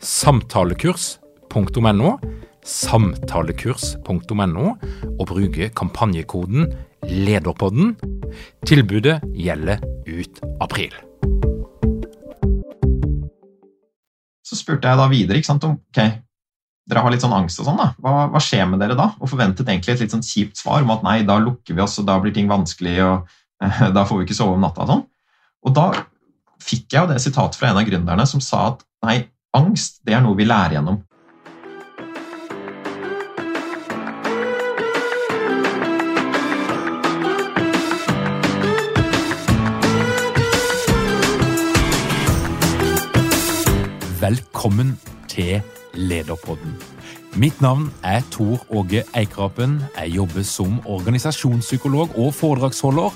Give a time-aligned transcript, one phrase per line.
[0.00, 2.14] samtalekurs.no,
[2.64, 4.66] samtalekurs.no,
[5.18, 6.72] og bruke kampanjekoden
[7.04, 7.96] LEDERPODDEN.
[8.66, 9.78] Tilbudet gjelder
[10.08, 10.94] ut april.
[14.46, 16.00] Så spurte jeg da videre ikke sant, om ok,
[16.90, 17.88] dere har litt sånn angst og sånn, da.
[18.02, 19.06] Hva, hva, skjer med dere da?
[19.20, 21.98] Og forventet egentlig et litt sånn kjipt svar om at nei, da lukker vi oss,
[22.02, 23.16] og da blir ting vanskelig, og
[23.62, 25.04] eh, da får vi ikke sove om natta og sånn.
[25.68, 25.86] Og da
[26.60, 29.20] fikk jeg jo det sitatet fra en av gründerne som sa at nei,
[29.50, 31.00] Angst det er noe vi lærer gjennom.
[44.20, 44.94] Velkommen
[45.26, 45.58] til
[45.98, 46.76] Lederpodden.
[47.34, 49.80] Mitt navn er Tor Åge Eikrapen.
[49.96, 53.10] Jeg jobber som organisasjonspsykolog og foredragsholder,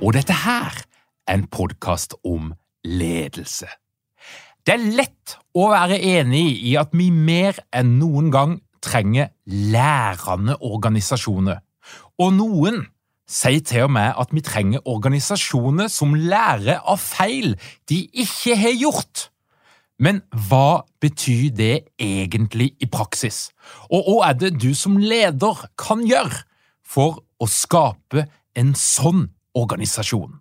[0.00, 0.84] og dette her
[1.28, 2.54] er en podkast om
[2.84, 3.68] ledelse.
[4.64, 10.56] Det er lett å være enig i at vi mer enn noen gang trenger lærende
[10.64, 11.58] organisasjoner.
[12.16, 12.80] Og noen
[13.28, 17.58] sier til og med at vi trenger organisasjoner som lærer av feil
[17.90, 19.26] de ikke har gjort.
[20.00, 23.50] Men hva betyr det egentlig i praksis?
[23.92, 26.40] Og hva er det du som leder kan gjøre
[26.88, 28.26] for å skape
[28.56, 30.40] en sånn organisasjon?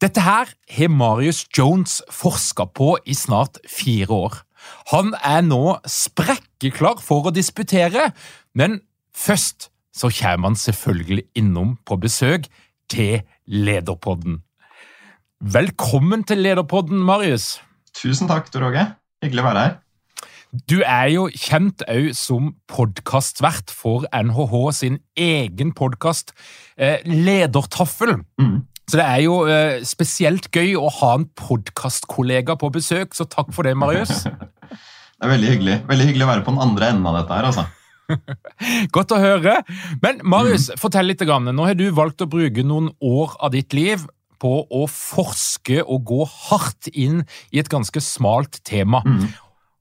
[0.00, 4.38] Dette her har Marius Jones forska på i snart fire år.
[4.94, 8.06] Han er nå sprekkeklar for å disputere,
[8.56, 8.78] men
[9.12, 12.48] først så kommer han selvfølgelig innom på besøk
[12.88, 14.40] til Lederpodden.
[15.40, 17.58] Velkommen til Lederpodden, Marius.
[17.92, 18.86] Tusen takk, Tor Åge.
[19.20, 19.78] Hyggelig å være her.
[20.50, 26.32] Du er jo kjent òg som podkastvert for NHH sin egen podkast
[26.74, 28.16] eh, Ledertaffel.
[28.40, 28.64] Mm.
[28.90, 33.52] Så det er jo eh, spesielt gøy å ha en podkastkollega på besøk, så takk
[33.54, 34.24] for det, Marius.
[34.26, 35.76] det er veldig hyggelig.
[35.90, 37.68] Veldig hyggelig å være på den andre enden av dette her, altså.
[38.96, 39.60] Godt å høre.
[40.02, 40.80] Men Marius, mm.
[40.82, 41.22] fortell litt.
[41.22, 44.08] Nå har du valgt å bruke noen år av ditt liv
[44.40, 47.22] på å forske og gå hardt inn
[47.54, 49.04] i et ganske smalt tema.
[49.06, 49.28] Mm.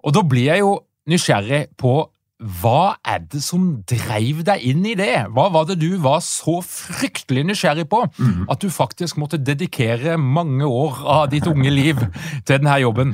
[0.06, 0.76] Og da blir jeg jo
[1.10, 1.96] nysgjerrig på
[2.40, 5.28] hva er det som dreiv deg inn i det?
[5.36, 8.46] Hva var det du var så fryktelig nysgjerrig på mm.
[8.48, 13.12] at du faktisk måtte dedikere mange år av ditt unge liv til denne jobben?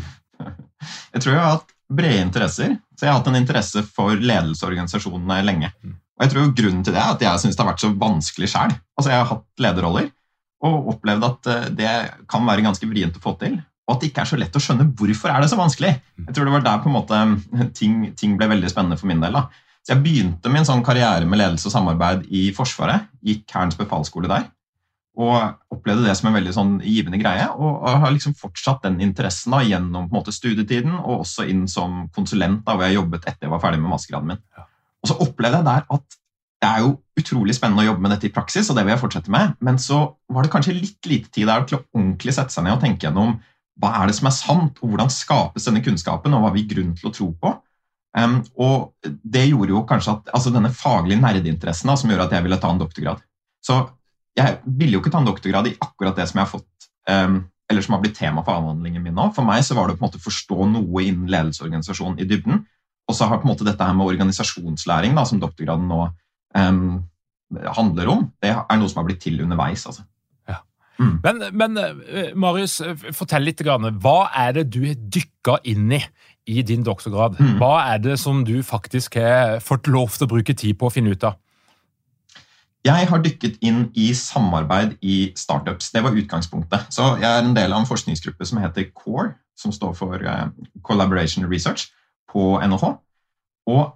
[1.15, 2.77] Jeg tror jeg har hatt brede interesser.
[2.95, 5.71] Så jeg har hatt en interesse for ledelsesorganisasjonene lenge.
[6.15, 8.51] Og jeg tror Grunnen til det er at jeg syns det har vært så vanskelig
[8.53, 8.75] sjæl.
[8.95, 10.11] Altså, jeg har hatt lederroller
[10.65, 11.95] og opplevd at eh, det
[12.31, 14.61] kan være ganske vrient å få til og at det ikke er så lett å
[14.63, 15.91] skjønne hvorfor er det så vanskelig.
[16.23, 17.21] Jeg tror det var der på en måte
[17.77, 19.37] ting, ting ble veldig spennende for min del.
[19.37, 19.45] Da.
[19.85, 23.05] Så Jeg begynte min sånn karriere med ledelse og samarbeid i Forsvaret.
[23.25, 24.47] Gikk Hærens befalsskole der.
[25.21, 25.37] Og
[25.71, 27.45] opplevde det som en veldig sånn givende greie.
[27.53, 32.65] Og har liksom fortsatt den interessen da, gjennom måte studietiden og også inn som konsulent,
[32.65, 34.45] da, hvor jeg jobbet etter jeg var ferdig med mastergraden min.
[35.05, 36.21] Og så opplevde jeg der at
[36.65, 39.01] det er jo utrolig spennende å jobbe med dette i praksis, og det vil jeg
[39.03, 39.99] fortsette med, men så
[40.31, 43.05] var det kanskje litt lite tid der til å ordentlig sette seg ned og tenke
[43.05, 43.35] gjennom
[43.81, 46.67] hva er det som er sant, og hvordan skapes denne kunnskapen, og hva har vi
[46.69, 47.51] grunn til å tro på?
[48.15, 52.45] Um, og det gjorde jo kanskje at altså denne faglige nerdeinteressen som gjør at jeg
[52.45, 53.19] ville ta en doktorgrad.
[53.65, 53.81] Så
[54.39, 57.41] jeg ville jo ikke ta en doktorgrad i akkurat det som jeg har fått, um,
[57.71, 59.27] eller som har blitt tema for avhandlingen min nå.
[59.35, 62.63] For meg så var det på en måte å forstå noe innen ledelsesorganisasjon i dybden.
[63.05, 66.05] Og så har på en måte dette her med organisasjonslæring, da, som doktorgraden nå
[66.55, 67.03] um,
[67.75, 69.83] handler om, det er noe som har blitt til underveis.
[69.89, 70.07] altså.
[70.99, 71.15] Mm.
[71.23, 73.61] Men, men, eh, Marius, eh, fortell litt.
[73.61, 76.01] Hva er det du har dykka inn i
[76.45, 77.39] i din doktorgrad?
[77.39, 77.57] Mm.
[77.57, 80.93] Hva er det som du faktisk har fått lov til å bruke tid på å
[80.93, 81.39] finne ut av?
[82.85, 85.89] Jeg har dykket inn i samarbeid i startups.
[85.91, 86.91] Det var utgangspunktet.
[86.93, 90.47] Så Jeg er en del av en forskningsgruppe som heter CORE, som står for eh,
[90.83, 91.89] Collaboration Research,
[92.29, 92.91] på NHH.
[93.73, 93.95] Og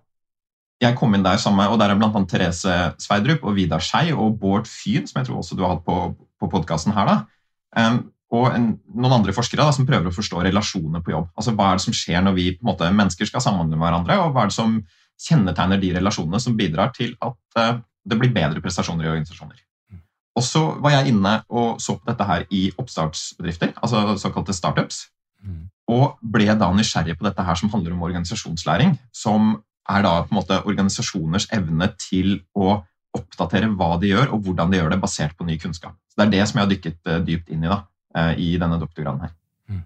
[0.82, 4.40] jeg kom inn der sammen og der er annet Therese Sveidrup og Vidar Skei og
[4.40, 7.10] Bård Fyn, som jeg tror også du har hatt på, på podkasten her.
[7.10, 7.92] da.
[8.30, 11.30] Og en, noen andre forskere da, som prøver å forstå relasjoner på jobb.
[11.34, 14.36] Altså Hva er det som skjer når vi måte, mennesker skal samhandle med hverandre, og
[14.36, 14.76] hva er det som
[15.20, 19.58] kjennetegner de relasjonene som bidrar til at uh, det blir bedre prestasjoner i organisasjoner.
[20.38, 25.02] Og så var jeg inne og så på dette her i oppstartsbedrifter, altså såkalte startups,
[25.44, 25.64] mm.
[25.92, 29.58] og ble da nysgjerrig på dette her som handler om organisasjonslæring, som
[29.90, 32.78] er da på en måte organisasjoners evne til å
[33.18, 35.96] oppdatere hva de gjør, og hvordan de gjør det, basert på ny kunnskap.
[36.12, 37.82] Så Det er det som jeg har dykket eh, dypt inn i da,
[38.16, 39.34] eh, i denne doktorgraden her.
[39.70, 39.84] Mm.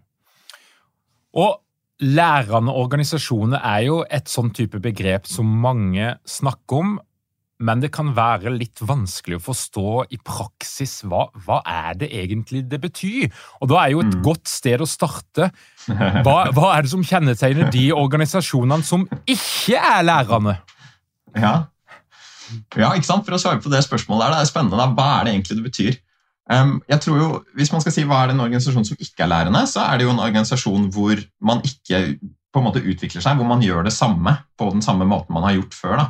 [1.40, 1.60] Og
[2.04, 6.94] lærende organisasjoner er jo et sånn type begrep som mange snakker om,
[7.64, 12.66] men det kan være litt vanskelig å forstå i praksis hva, hva er det egentlig
[12.68, 13.30] det betyr.
[13.62, 14.24] Og da er jo et mm.
[14.26, 15.48] godt sted å starte.
[15.88, 20.60] Hva, hva, er det som kjennetegner de organisasjonene som ikke er lærerne?
[21.34, 21.64] Ja.
[22.78, 23.26] Ja, ikke sant?
[23.28, 24.80] For å svare på det spørsmålet der, det er spennende.
[24.80, 24.90] Da.
[24.96, 26.00] Hva er det egentlig det betyr?
[26.52, 29.24] Um, jeg tror jo, Hvis man skal si hva er det en organisasjon som ikke
[29.24, 32.02] er lærende, så er det jo en organisasjon hvor man ikke
[32.54, 35.48] på en måte utvikler seg, hvor man gjør det samme på den samme måten man
[35.48, 36.04] har gjort før.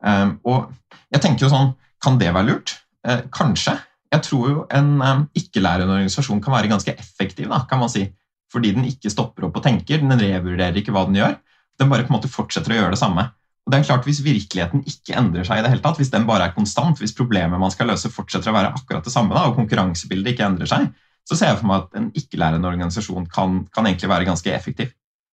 [0.00, 0.70] Um, og
[1.10, 2.78] jeg tenker jo sånn, Kan det være lurt?
[3.04, 3.74] Uh, kanskje.
[4.10, 8.06] Jeg tror jo en um, ikke-lærende organisasjon kan være ganske effektiv, da, kan man si.
[8.50, 11.36] Fordi den ikke stopper opp og tenker, den revurderer ikke hva den gjør.
[11.78, 13.26] Den bare på en måte fortsetter å gjøre det samme.
[13.70, 16.24] Og det er klart, Hvis virkeligheten ikke endrer seg, i det hele tatt, hvis den
[16.26, 19.44] bare er konstant, hvis problemet man skal løse fortsetter å være akkurat det samme, da,
[19.46, 20.88] og konkurransebildet ikke endrer seg,
[21.22, 24.90] så ser jeg for meg at en ikke-lærende organisasjon kan, kan egentlig være ganske effektiv.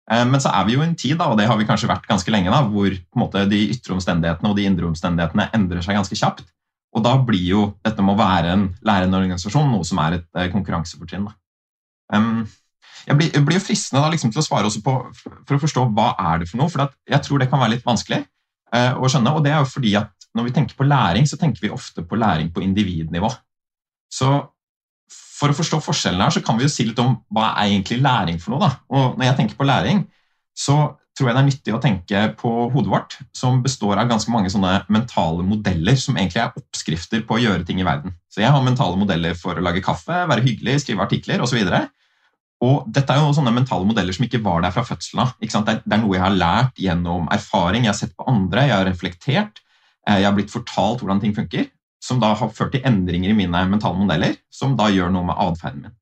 [0.07, 1.92] Eh, men så er vi jo i en tid, da, og det har vi kanskje
[1.92, 6.00] vært ganske lenge, da, hvor måte, de ytre omstendighetene og de indre omstendighetene endrer seg
[6.00, 6.48] ganske kjapt.
[6.95, 10.39] Og da blir jo dette med å være en lærende organisasjon noe som er et
[10.39, 11.28] eh, konkurransefortrinn.
[12.16, 12.45] Um,
[13.07, 15.62] jeg blir, jeg blir, jo fristende da, liksom, til å svare også på for å
[15.62, 16.71] forstå hva er det for noe.
[16.71, 18.24] For jeg tror det kan være litt vanskelig
[18.75, 19.36] uh, å skjønne.
[19.36, 22.06] og det er jo fordi at Når vi tenker på læring, så tenker vi ofte
[22.07, 23.27] på læring på individnivå.
[24.07, 24.30] Så
[25.12, 27.98] for å forstå forskjellene her, så kan vi jo si litt om hva er egentlig
[28.00, 28.62] læring for noe.
[28.63, 28.69] da?
[28.95, 30.06] Og når jeg tenker på læring,
[30.56, 30.77] så
[31.18, 34.51] tror jeg det er nyttig å tenke på hodet vårt, som består av ganske mange
[34.54, 38.15] sånne mentale modeller som egentlig er oppskrifter på å gjøre ting i verden.
[38.31, 41.59] Så jeg har mentale modeller for å lage kaffe, være hyggelig, skrive artikler osv.
[41.59, 41.92] Og,
[42.62, 45.34] og dette er jo sånne mentale modeller som ikke var der fra fødselen av.
[45.42, 48.75] Det, det er noe jeg har lært gjennom erfaring, jeg har sett på andre, jeg
[48.75, 49.63] har reflektert,
[50.06, 51.72] eh, jeg har blitt fortalt hvordan ting funker
[52.02, 55.38] som da har ført til endringer i mine mentale modeller, som da gjør noe med
[55.38, 55.98] atferden min.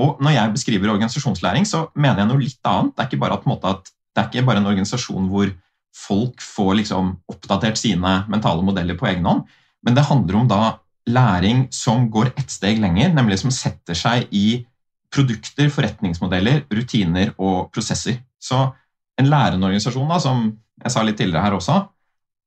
[0.00, 2.94] Og når jeg beskriver organisasjonslæring, så mener jeg noe litt annet.
[2.94, 5.50] Det er ikke bare, at, det er ikke bare en organisasjon hvor
[5.96, 9.42] folk får liksom oppdatert sine mentale modeller på egen hånd,
[9.84, 10.62] men det handler om da
[11.10, 14.62] læring som går ett steg lenger, nemlig som setter seg i
[15.10, 18.20] produkter, forretningsmodeller, rutiner og prosesser.
[18.40, 18.68] Så
[19.20, 20.46] en lærende organisasjon, da, som
[20.80, 21.80] jeg sa litt tidligere her også,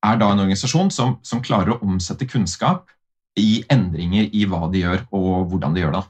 [0.03, 2.89] er da en organisasjon som, som, klarer å omsette kunnskap
[3.39, 6.03] i endringer i hva de gjør, og hvordan de gjør det.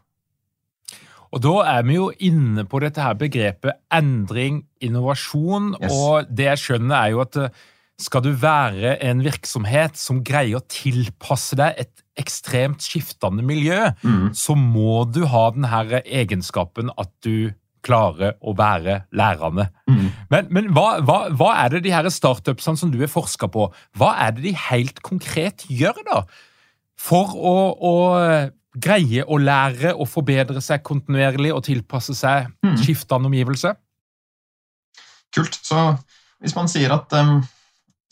[1.33, 5.71] Og Da er vi jo inne på dette her begrepet endring, innovasjon.
[5.79, 5.93] Yes.
[5.93, 7.61] Og det jeg skjønner, er jo at eh,
[7.97, 14.31] skal du være en virksomhet som greier å tilpasse deg et ekstremt skiftende miljø, mm.
[14.37, 17.51] så må du ha denne egenskapen at du
[17.83, 19.67] klarer å være lærerne.
[19.89, 20.07] Mm.
[20.31, 23.67] Men, men hva, hva, hva, er det de her startupsene som du har forska på,
[23.99, 26.21] hva er det de helt konkret gjør da?
[27.03, 27.93] For å, å
[28.73, 32.77] greie å lære og forbedre seg kontinuerlig og tilpasse seg mm.
[32.81, 33.75] skiftende omgivelser?
[35.33, 35.57] Kult.
[35.65, 35.79] Så
[36.43, 37.41] hvis man sier at um,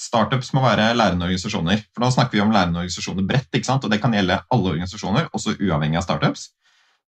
[0.02, 3.86] startups må være lærende organisasjoner For da snakker vi om lærende organisasjoner bredt, ikke sant?
[3.86, 6.50] og det kan gjelde alle organisasjoner, også uavhengig av startups.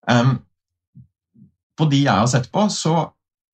[0.10, 0.40] Um,
[1.78, 3.10] på de jeg har sett på, så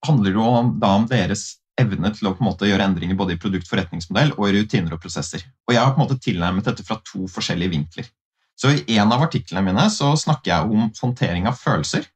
[0.07, 0.49] handler det jo
[0.81, 4.33] da om deres evne til å på en måte gjøre endringer både i produkt, forretningsmodell
[4.37, 5.43] og i rutiner og prosesser.
[5.67, 8.09] Og Jeg har på en måte tilnærmet dette fra to forskjellige vinkler.
[8.57, 12.07] Så I en av artiklene mine så snakker jeg om håndtering av følelser.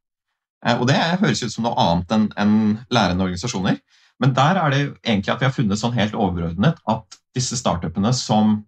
[0.66, 2.56] Eh, og Det høres ut som noe annet enn en
[2.90, 3.78] lærende organisasjoner.
[4.22, 8.12] Men der er det egentlig at vi har funnet sånn helt overordnet at disse startupene
[8.14, 8.60] som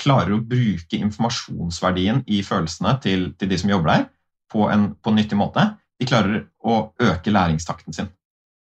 [0.00, 4.06] klarer å bruke informasjonsverdien i følelsene til, til de som jobber der,
[4.50, 5.66] på en, på en nyttig måte,
[6.00, 8.08] de klarer å øke læringstakten sin.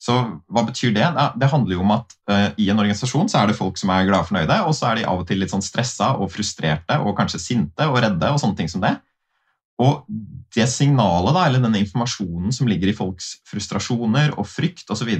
[0.05, 0.19] Så
[0.53, 1.07] hva betyr det?
[1.41, 4.05] Det handler jo om at uh, i en organisasjon så er det folk som er
[4.05, 6.99] glade og fornøyde, og så er de av og til litt sånn stressa og frustrerte
[7.01, 8.93] og kanskje sinte og redde og sånne ting som det.
[9.81, 10.05] Og
[10.55, 15.17] det signalet, da, eller denne informasjonen som ligger i folks frustrasjoner og frykt osv.,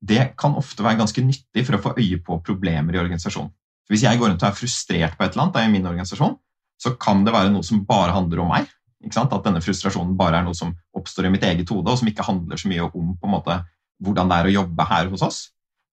[0.00, 3.50] det kan ofte være ganske nyttig for å få øye på problemer i organisasjonen.
[3.88, 6.36] Hvis jeg går rundt og er frustrert på et eller annet i min organisasjon,
[6.78, 8.68] så kan det være noe som bare handler om meg.
[9.08, 12.26] At denne frustrasjonen bare er noe som oppstår i mitt eget hode, og som ikke
[12.26, 13.60] handler så mye om måte,
[14.02, 15.38] hvordan det er å jobbe her hos oss.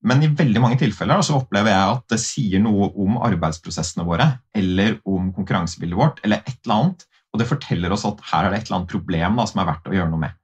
[0.06, 4.28] Men i veldig mange tilfeller så opplever jeg at det sier noe om arbeidsprosessene våre
[4.54, 8.54] eller om konkurransebildet vårt, eller et eller annet, og det forteller oss at her er
[8.54, 10.36] det et eller annet problem da, som er verdt å gjøre noe med.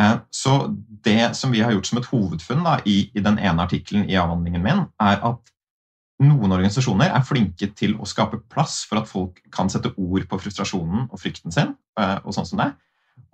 [0.00, 0.56] Eh, så
[1.04, 4.18] det som vi har gjort som et hovedfunn da, i, i, den ene artikkelen i
[4.20, 5.52] avhandlingen min, er at
[6.22, 10.40] noen organisasjoner er flinke til å skape plass for at folk kan sette ord på
[10.40, 11.74] frustrasjonen og frykten sin.
[12.00, 12.70] Eh, og sånn som det.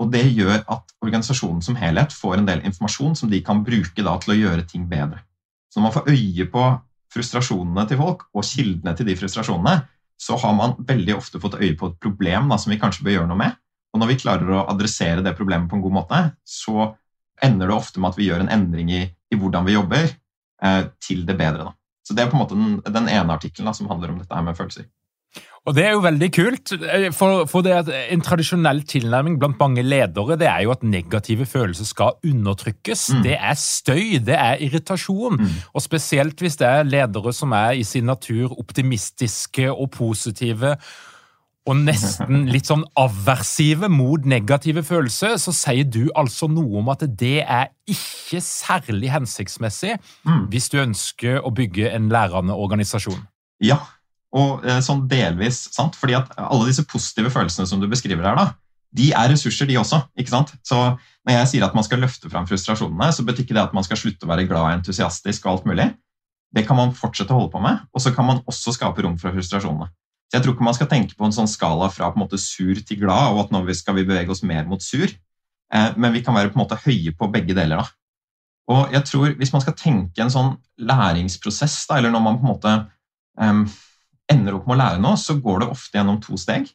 [0.03, 4.03] Og det gjør at organisasjonen som helhet får en del informasjon som de kan bruke
[4.03, 5.23] da, til å gjøre ting bedre.
[5.71, 6.67] Så når man får øye på
[7.13, 9.83] frustrasjonene til folk og kildene til de frustrasjonene,
[10.23, 13.17] så har man veldig ofte fått øye på et problem da, som vi kanskje bør
[13.17, 13.59] gjøre noe med.
[13.93, 16.93] Og når vi klarer å adressere det problemet på en god måte, så
[17.43, 20.09] ender det ofte med at vi gjør en endring i, i hvordan vi jobber,
[20.65, 21.69] eh, til det bedre.
[21.69, 21.77] Da.
[22.07, 24.45] Så Det er på en måte den, den ene artikkelen som handler om dette her
[24.47, 24.89] med følelser.
[25.63, 26.73] Og Det er jo veldig kult.
[27.15, 31.47] For, for det at En tradisjonell tilnærming blant mange ledere det er jo at negative
[31.47, 33.05] følelser skal undertrykkes.
[33.15, 33.23] Mm.
[33.23, 35.39] Det er støy, det er irritasjon.
[35.39, 35.55] Mm.
[35.73, 40.77] Og Spesielt hvis det er ledere som er i sin natur optimistiske og positive
[41.69, 47.05] og nesten litt sånn aversive mot negative følelser, så sier du altså noe om at
[47.07, 50.47] det er ikke særlig hensiktsmessig mm.
[50.53, 53.23] hvis du ønsker å bygge en lærende organisasjon.
[53.63, 53.79] Ja,
[54.35, 55.97] og eh, sånn delvis sant?
[55.99, 58.49] Fordi at alle disse positive følelsene som du beskriver her, da,
[58.93, 60.03] de er ressurser, de også.
[60.19, 60.53] ikke sant?
[60.67, 63.77] Så når jeg sier at man skal løfte fram frustrasjonene, så betyr ikke det at
[63.77, 65.89] man skal slutte å være glad og entusiastisk og alt mulig.
[66.53, 69.15] Det kan man fortsette å holde på med, og så kan man også skape rom
[69.21, 69.89] for frustrasjonene.
[70.33, 72.41] Så Jeg tror ikke man skal tenke på en sånn skala fra på en måte
[72.41, 76.15] sur til glad, og at nå skal vi bevege oss mer mot sur, eh, men
[76.15, 77.77] vi kan være på en måte høye på begge deler.
[77.77, 77.89] da.
[78.73, 82.47] Og jeg tror Hvis man skal tenke en sånn læringsprosess, da, eller når man på
[82.47, 82.73] en måte
[83.37, 83.67] um,
[84.31, 86.71] ender opp med å lære noe, så går det ofte gjennom to steg.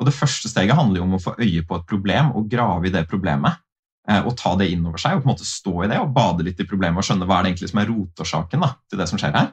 [0.00, 2.88] Og Det første steget handler jo om å få øye på et problem og grave
[2.88, 3.60] i det problemet.
[4.08, 6.12] Eh, og ta det inn over seg og på en måte stå i det og
[6.12, 9.06] bade litt i problemet og skjønne hva er det egentlig som er rotårsaken til det
[9.08, 9.52] som skjer her.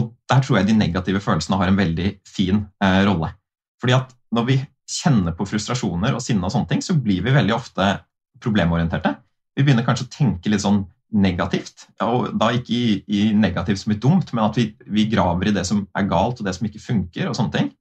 [0.00, 3.32] Og Der tror jeg de negative følelsene har en veldig fin eh, rolle.
[3.80, 7.34] Fordi at Når vi kjenner på frustrasjoner og sinne, og sånne ting, så blir vi
[7.34, 7.86] veldig ofte
[8.42, 9.16] problemorienterte.
[9.56, 11.88] Vi begynner kanskje å tenke litt sånn negativt.
[12.06, 15.54] Og da ikke i, i negativt som er dumt, men at vi, vi, graver i
[15.54, 17.30] det som er galt, og det som ikke funker.
[17.30, 17.72] Og sånne ting.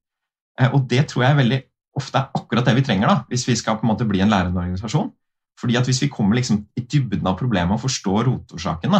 [0.59, 1.61] Eh, og det tror jeg veldig
[1.99, 4.31] ofte er akkurat det vi trenger da, hvis vi skal på en måte bli en
[4.31, 5.11] lærende organisasjon.
[5.59, 8.95] Fordi at Hvis vi kommer liksom i dybden av problemet og forstår rotårsaken,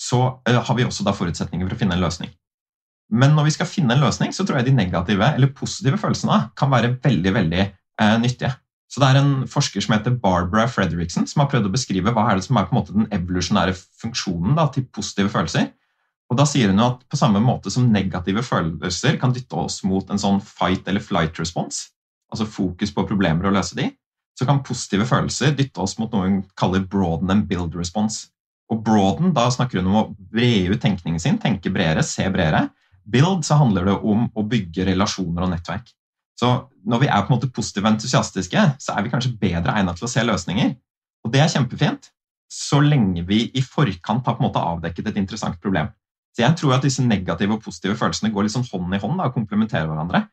[0.00, 2.32] så uh, har vi også da forutsetninger for å finne en løsning.
[3.10, 6.40] Men når vi skal finne en løsning, så tror jeg de negative eller positive følelsene
[6.58, 8.52] kan være veldig veldig eh, nyttige.
[8.90, 12.24] Så Det er en forsker som heter Barbara Frederiksen som har prøvd å beskrive hva
[12.30, 15.68] er det som er på en måte den evolusjonære funksjonen da, til positive følelser.
[16.30, 20.10] Og Da sier hun at på samme måte som negative følelser kan dytte oss mot
[20.10, 21.90] en sånn fight eller flight response,
[22.30, 23.88] altså fokus på problemer og løse de,
[24.38, 28.30] så kan positive følelser dytte oss mot noe hun kaller broaden and build response.
[28.70, 32.68] Og broaden, da snakker hun om å bre ut tenkningen sin, tenke bredere, se bredere.
[33.04, 35.90] Build så handler det om å bygge relasjoner og nettverk.
[36.40, 36.48] Så
[36.88, 39.98] når vi er på en måte positive og entusiastiske, så er vi kanskje bedre egnet
[39.98, 40.72] til å se løsninger.
[41.24, 42.10] Og det er kjempefint,
[42.50, 45.90] så lenge vi i forkant har på en måte avdekket et interessant problem.
[46.34, 49.28] Så jeg tror at disse negative og positive følelsene går sånn hånd i hånd da,
[49.28, 50.24] og komplementerer hverandre.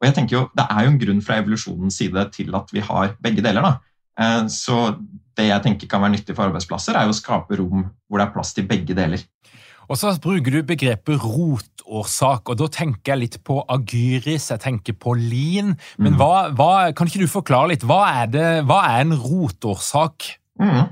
[0.00, 2.80] Og jeg tenker jo, Det er jo en grunn fra evolusjonens side til at vi
[2.80, 3.62] har begge deler.
[3.62, 3.78] da.
[4.18, 4.98] Eh, så
[5.36, 8.26] det jeg tenker kan være nyttig for arbeidsplasser, er jo å skape rom hvor det
[8.26, 9.22] er plass til begge deler.
[9.92, 14.96] Og så bruker du begrepet rotårsak, og da tenker jeg litt på agyris, jeg tenker
[14.96, 15.74] på lin.
[16.00, 16.20] Men mm.
[16.20, 17.84] hva, hva, kan ikke du forklare litt?
[17.84, 20.30] Hva er, det, hva er en rotårsak?
[20.62, 20.86] Mm.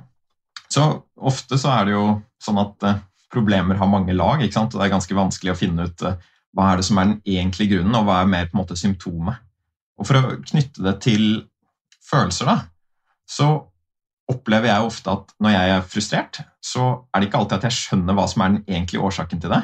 [0.71, 0.85] Så
[1.17, 2.05] ofte så er det jo
[2.45, 3.01] sånn at eh,
[3.33, 4.77] problemer har mange lag, ikke sant?
[4.77, 6.21] og det er ganske vanskelig å finne ut eh,
[6.57, 8.77] hva er det som er den egentlige grunnen, og hva er mer på en måte
[8.77, 9.41] symptomet.
[10.01, 11.25] Og For å knytte det til
[12.05, 12.59] følelser, da,
[13.25, 13.49] så
[14.31, 17.79] opplever jeg ofte at når jeg er frustrert, så er det ikke alltid at jeg
[17.79, 19.61] skjønner hva som er den egentlige årsaken til det.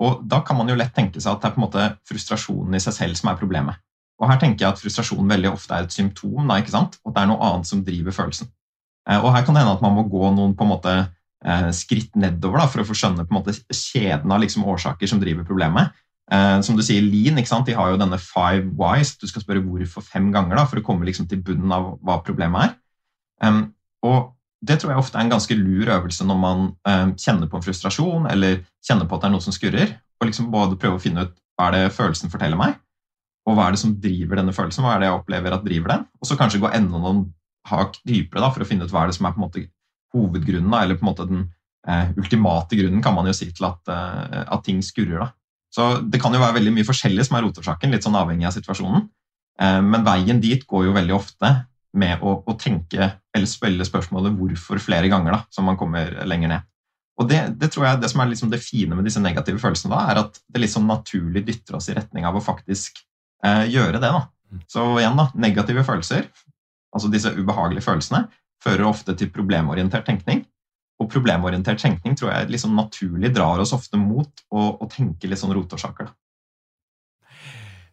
[0.00, 2.76] Og Da kan man jo lett tenke seg at det er på en måte frustrasjonen
[2.76, 3.80] i seg selv som er problemet.
[4.20, 6.98] Og Her tenker jeg at frustrasjon veldig ofte er et symptom, da, ikke sant?
[7.04, 8.50] og det er noe annet som driver følelsen.
[9.08, 11.70] Eh, og Her kan det hende at man må gå noen på en måte eh,
[11.76, 15.22] skritt nedover da, for å få skjønne på en måte kjeden av liksom årsaker som
[15.22, 15.96] driver problemet.
[16.30, 17.68] Eh, som du sier, Lean ikke sant?
[17.68, 19.16] De har jo denne five whys.
[19.18, 22.20] Du skal spørre hvorfor fem ganger da, for å komme liksom til bunnen av hva
[22.26, 22.76] problemet er.
[24.06, 24.30] Og
[24.60, 27.64] det tror jeg ofte er en ganske lur øvelse når man eh, kjenner på en
[27.64, 29.94] frustrasjon eller kjenner på at det er noe som skurrer.
[30.20, 32.76] Og liksom både prøve å finne ut hva er det følelsen forteller meg,
[33.48, 34.84] og hva er det som driver denne følelsen.
[34.84, 37.26] hva er det jeg opplever at driver den, Og så kanskje gå enda noen
[37.68, 39.64] hakk dypere da, for å finne ut hva er det som er på en måte
[40.14, 41.42] hovedgrunnen, eller på en måte den
[41.88, 45.24] eh, ultimate grunnen, kan man jo si, til at, eh, at, ting skurrer.
[45.24, 45.30] da.
[45.72, 48.56] Så Det kan jo være veldig mye forskjellig som er rotårsaken, litt sånn avhengig av
[48.56, 49.08] situasjonen.
[49.60, 51.52] Eh, men veien dit går jo veldig ofte
[51.96, 56.52] med å, å tenke eller spille spørsmålet 'hvorfor' flere ganger, da, så man kommer lenger
[56.54, 56.66] ned.
[57.20, 59.92] Og det, det, tror jeg det som er liksom det fine med disse negative følelsene,
[59.92, 63.02] da, er at det liksom naturlig dytter oss i retning av å faktisk
[63.44, 64.08] eh, gjøre det.
[64.08, 64.22] da.
[64.50, 64.62] Mm.
[64.70, 66.30] Så igjen, da, negative følelser,
[66.94, 68.24] altså disse ubehagelige følelsene,
[68.64, 70.46] fører ofte til problemorientert tenkning.
[71.00, 75.40] Og problemorientert tenkning tror jeg liksom naturlig drar oss ofte mot å, å tenke litt
[75.40, 76.10] sånn rotårsaker.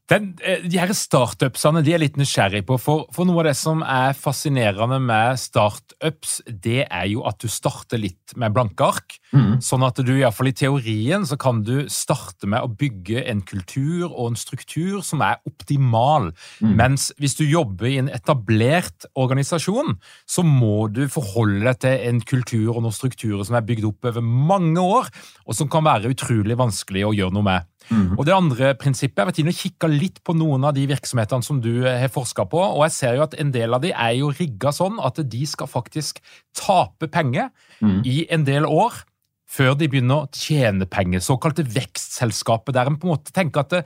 [0.08, 3.58] Den, eh, de her startupsene de er litt nysgjerrig på, for, for, noe av det
[3.60, 9.18] som er fascinerende med startups, det er jo at du starter litt med blanke ark.
[9.36, 9.58] Mm.
[9.64, 14.08] Sånn at du iallfall i teorien så kan du starte med å bygge en kultur
[14.08, 16.32] og en struktur som er optimal.
[16.64, 16.74] Mm.
[16.80, 22.24] Mens hvis du jobber i en etablert organisasjon, så må du forholde deg til en
[22.24, 25.12] kultur og noen strukturer som er bygd opp over mange år,
[25.44, 27.74] og som kan være utrolig vanskelig å gjøre noe med.
[27.90, 28.18] Mm.
[28.18, 30.86] Og Det andre prinsippet, Jeg har vært inne og kikka litt på noen av de
[30.90, 33.82] virksomhetene som du eh, har forska på, og jeg ser jo at en del av
[33.82, 36.20] de er jo rigga sånn at de skal faktisk
[36.58, 38.02] tape penger mm.
[38.04, 39.07] i en del år
[39.48, 41.24] før de begynner å tjene penger.
[41.24, 43.84] Såkalte vekstselskaper, der en på en måte tenker at det,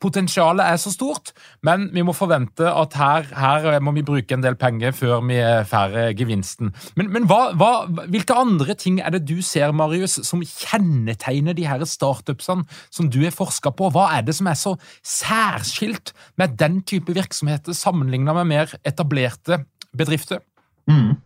[0.00, 4.42] Potensialet er så stort, men vi må forvente at her, her må vi bruke en
[4.42, 5.36] del penger før vi
[5.68, 6.72] får gevinsten.
[6.96, 7.68] Men, men hva, hva,
[8.08, 13.20] hvilke andre ting er det du ser, Marius, som kjennetegner de her startupsene som du
[13.26, 13.92] har forska på?
[13.92, 14.72] Hva er det som er så
[15.04, 20.40] særskilt med den type virksomheter sammenligna med mer etablerte bedrifter?
[20.88, 21.20] Mm.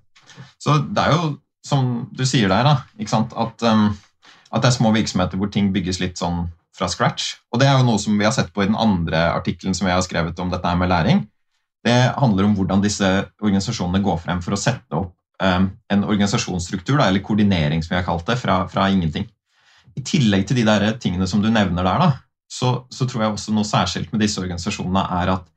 [0.59, 3.88] Så det er jo, som du sier der, da, at, um,
[4.52, 6.46] at det er små virksomheter hvor ting bygges litt sånn
[6.78, 7.34] fra scratch.
[7.52, 9.88] Og Det er jo noe som vi har sett på i den andre artikkelen som
[9.88, 11.24] jeg har skrevet om dette med læring.
[11.84, 13.08] Det handler om hvordan disse
[13.42, 18.00] organisasjonene går frem for å sette opp um, en organisasjonsstruktur, da, eller koordinering, som vi
[18.00, 19.28] har kalt det, fra, fra, ingenting.
[19.98, 22.10] I tillegg til de der tingene som du nevner der, da,
[22.48, 25.48] så, så, tror jeg også noe særskilt med disse organisasjonene er at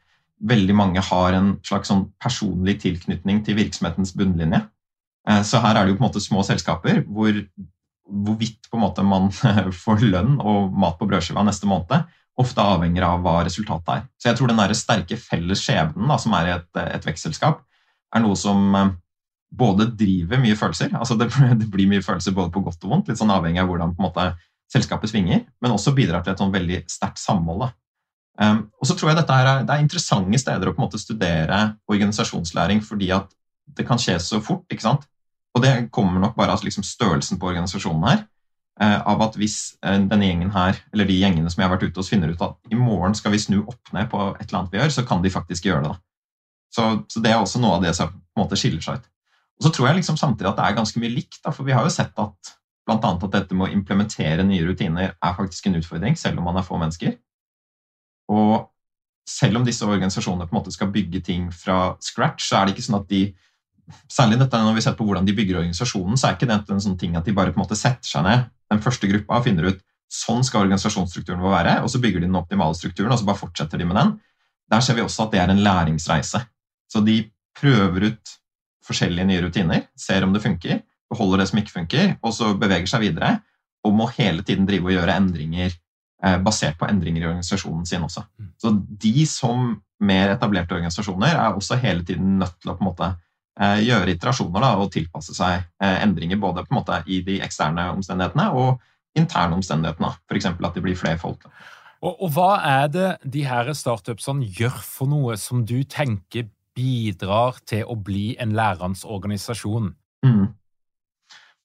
[0.51, 4.63] veldig mange har en slags sånn personlig tilknytning til virksomhetens bunnlinje.
[5.30, 7.36] Eh, så her er det jo på en måte små selskaper hvor
[8.12, 9.30] hvorvidt på en måte man
[9.86, 12.10] får lønn og mat på brødskiva neste måned,
[12.42, 14.04] ofte avhenger av hva resultatet er.
[14.20, 17.62] Så jeg tror den der sterke felles skjebnen da, som er i et, et vekstselskap,
[18.12, 18.94] er noe som eh,
[19.51, 21.30] både driver mye følelser, altså det,
[21.62, 24.04] det, blir mye følelser både på godt og vondt, litt sånn avhengig av hvordan på
[24.04, 24.32] en måte,
[24.72, 27.65] selskapet svinger, men også bidrar til et sånn veldig sterkt samhold.
[28.39, 31.02] Um, og så tror jeg dette er, Det er interessante steder å på en måte
[31.02, 31.58] studere
[31.91, 33.28] organisasjonslæring fordi at
[33.76, 34.63] det kan skje så fort.
[34.72, 35.04] ikke sant?
[35.56, 38.24] Og det kommer nok bare av liksom størrelsen på organisasjonen her.
[38.82, 41.90] Eh, av at hvis eh, denne gjengen her, eller de gjengene som jeg har vært
[41.90, 44.62] ute hos, finner ut at i morgen skal vi snu opp ned på et eller
[44.62, 45.98] annet vi gjør, så kan de faktisk gjøre det.
[46.72, 49.12] Så, så, det er også noe av det som på en måte skiller seg ut.
[49.60, 51.76] Og så tror jeg liksom samtidig at det er ganske mye likt, da, for vi
[51.76, 52.56] har jo sett at
[52.92, 56.58] annet at dette med å implementere nye rutiner er faktisk en utfordring, selv om man
[56.60, 57.14] er få mennesker.
[58.32, 58.72] Og
[59.28, 62.76] selv om disse organisasjonene på en måte skal bygge ting fra scratch, så er det
[62.76, 63.22] ikke sånn at de
[64.12, 66.84] Særlig dette når vi ser på hvordan de bygger organisasjonen, så er ikke det en
[66.84, 69.72] sånn ting at de bare på en måte setter seg ned den første gruppa finner
[69.72, 73.28] ut sånn skal organisasjonsstrukturen vår være, og så bygger de den optimale strukturen, og så
[73.28, 74.13] bare fortsetter de med den.
[74.72, 76.44] Der ser vi også at det er en læringsreise.
[76.91, 77.22] Så de
[77.58, 78.34] prøver ut
[78.88, 82.89] forskjellige nye rutiner, ser om det funker, beholder det som ikke funker, og så beveger
[82.91, 83.38] seg videre,
[83.88, 88.04] og må hele tiden drive og gjøre endringer eh, basert på endringer i organisasjonen sin
[88.06, 88.26] også.
[88.39, 88.52] Mm.
[88.62, 88.74] Så
[89.06, 93.12] de som mer etablerte organisasjoner er også hele tiden nødt til å på en måte
[93.60, 97.90] gjøre iterasjoner da, og tilpasse seg eh, endringer både på en måte i de eksterne
[97.96, 98.80] omstendighetene og
[99.20, 100.14] interne omstendighetene.
[100.30, 100.48] F.eks.
[100.54, 101.46] at det blir flere folk.
[102.02, 107.60] Og, og, Hva er det de her startupsene gjør for noe som du tenker bidrar
[107.68, 109.92] til å bli en lærende organisasjon?
[110.26, 110.48] Mm.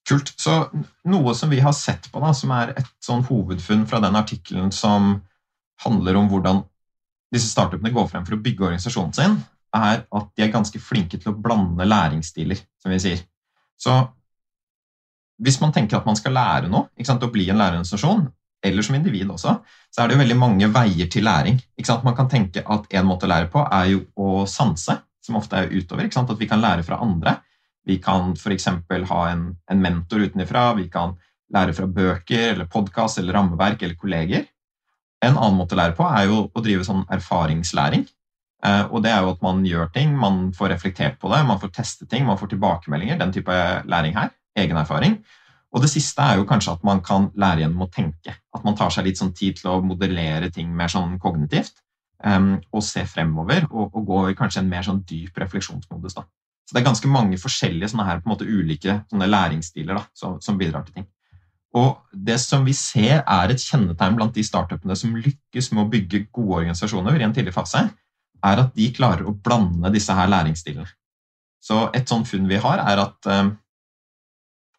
[0.07, 0.31] Kult.
[0.39, 0.59] Så
[1.07, 4.71] Noe som vi har sett på, da, som er et sånn hovedfunn fra den artikkelen
[4.75, 5.17] som
[5.83, 6.63] handler om hvordan
[7.33, 9.39] disse startupene går frem for å bygge organisasjonen sin,
[9.75, 13.23] er at de er ganske flinke til å blande læringsstiler, som vi sier.
[13.77, 13.95] Så
[15.37, 18.25] hvis man tenker at man skal lære noe, å bli en lærerorganisasjon,
[18.65, 19.53] eller som individ også,
[19.93, 21.59] så er det jo veldig mange veier til læring.
[22.03, 25.59] Man kan tenke at en måte å lære på er jo å sanse, som ofte
[25.59, 26.09] er utover.
[26.09, 27.37] At vi kan lære fra andre.
[27.87, 28.67] Vi kan f.eks.
[29.11, 30.73] ha en, en mentor utenfra.
[30.79, 31.15] Vi kan
[31.53, 34.47] lære fra bøker eller podkast eller rammeverk eller kolleger.
[35.23, 38.05] En annen måte å lære på er jo å drive sånn erfaringslæring.
[38.65, 41.59] Eh, og det er jo at man gjør ting, man får reflektert på det, man
[41.61, 43.19] får teste ting, man får tilbakemeldinger.
[43.19, 44.33] Den type læring her.
[44.57, 45.19] Egen erfaring.
[45.75, 48.33] Og det siste er jo kanskje at man kan lære gjennom å tenke.
[48.55, 51.83] At man tar seg litt sånn tid til å modellere ting mer sånn kognitivt.
[52.17, 56.15] Um, og se fremover, og, og, gå i kanskje en mer sånn dyp refleksjonsmodus.
[56.17, 56.23] da.
[56.65, 60.01] Så det er ganske mange forskjellige sånne her, på en måte ulike sånne læringsstiler da,
[60.17, 61.05] som, som bidrar til ting.
[61.77, 65.89] Og det som vi ser er et kjennetegn blant de startupene som lykkes med å
[65.91, 67.85] bygge gode organisasjoner i en tidlig fase,
[68.45, 70.87] er at de klarer å blande disse her læringsstilene.
[71.63, 73.49] Så et sånt funn vi har, er at eh,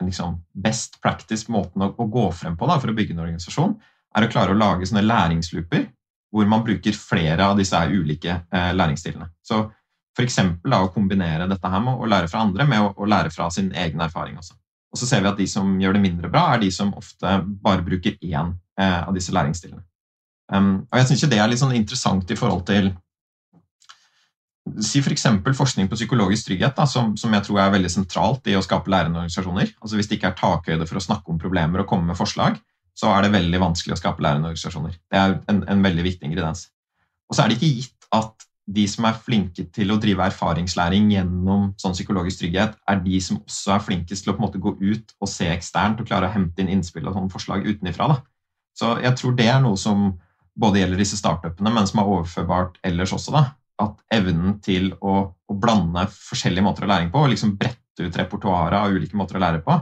[0.04, 3.74] liksom, best practice-måten å, gå frem på da, for å bygge en organisasjon,
[4.16, 5.88] er å klare å lage sånne læringslooper
[6.32, 9.28] hvor man bruker flere av disse ulike eh, læringsstilene.
[9.44, 9.64] Så
[10.18, 10.38] f.eks.
[10.64, 13.70] å kombinere dette her med å lære fra andre med å, å, lære fra sin
[13.72, 14.56] egen erfaring også.
[14.92, 17.38] Og så ser vi at de som gjør det mindre bra, er de som ofte
[17.64, 19.84] bare bruker én eh, av disse læringsstilene.
[20.48, 22.86] Um, og jeg syns det er litt sånn interessant i forhold til
[24.84, 25.26] Si f.eks.
[25.44, 28.64] For forskning på psykologisk trygghet, da, som, som, jeg tror er veldig sentralt i å
[28.64, 29.72] skape lærende organisasjoner.
[29.82, 32.58] Altså Hvis det ikke er takhøyde for å snakke om problemer og komme med forslag,
[32.98, 34.98] så er det veldig vanskelig å skape lærende organisasjoner.
[35.10, 36.66] Det er en, en veldig viktig ingrediens.
[37.28, 41.08] Og så er det ikke gitt at de som er flinke til å drive erfaringslæring
[41.14, 44.60] gjennom sånn psykologisk trygghet, er de som også er flinkest til å på en måte
[44.60, 48.10] gå ut og se eksternt og klare å hente inn innspill og sånne forslag utenifra.
[48.12, 48.18] Da.
[48.76, 50.10] Så jeg tror det er noe som
[50.58, 53.32] både gjelder disse startupene, men som er overførbart ellers også.
[53.34, 53.44] Da.
[53.82, 58.18] At evnen til å, å blande forskjellige måter å læring på, og liksom brette ut
[58.18, 59.76] repertoaret av ulike måter å lære på,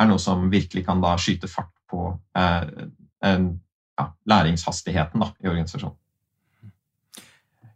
[0.00, 2.06] er noe som virkelig kan da skyte fart på
[2.38, 2.62] eh,
[3.28, 5.98] ja, læringshastigheten da, i organisasjonen.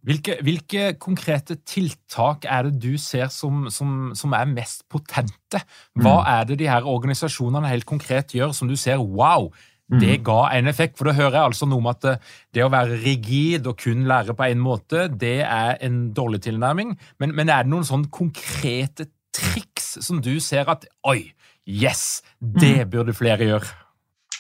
[0.07, 5.59] Hvilke, hvilke, konkrete tiltak er det du ser som, som, som, er mest potente?
[5.99, 6.29] Hva mm.
[6.31, 9.49] er det de her organisasjonene helt konkret gjør som du ser wow,
[9.87, 10.25] det mm.
[10.27, 10.97] ga en effekt?
[10.99, 12.23] For da hører jeg altså noe om at eh,
[12.55, 16.97] det å være rigid og kun lære på én måte, det er en dårlig tilnærming.
[17.23, 21.21] Men, men er det noen sånn konkrete triks som du ser at oi,
[21.67, 22.91] yes, det mm.
[22.95, 23.71] burde flere gjøre?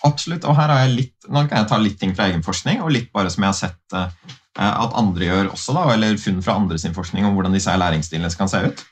[0.06, 0.44] Absolutt.
[0.44, 2.92] Og her har jeg litt, nå kan jeg ta litt ting fra egen forskning, og
[2.94, 4.10] litt bare som jeg har sett uh,
[4.58, 8.30] at andre gjør også, da, eller funn fra andre sin forskning om hvordan disse læringsstilene
[8.38, 8.84] kan se ut.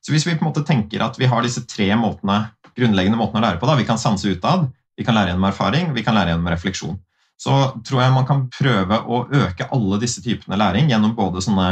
[0.00, 2.42] Så Hvis vi på en måte tenker at vi har disse tre måtene,
[2.76, 5.94] grunnleggende måtene å lære på da, Vi kan sanse utad, vi kan lære gjennom erfaring,
[5.96, 6.98] vi kan lære gjennom refleksjon.
[7.40, 7.56] Så
[7.88, 11.70] tror jeg man kan prøve å øke alle disse typene læring gjennom både sånne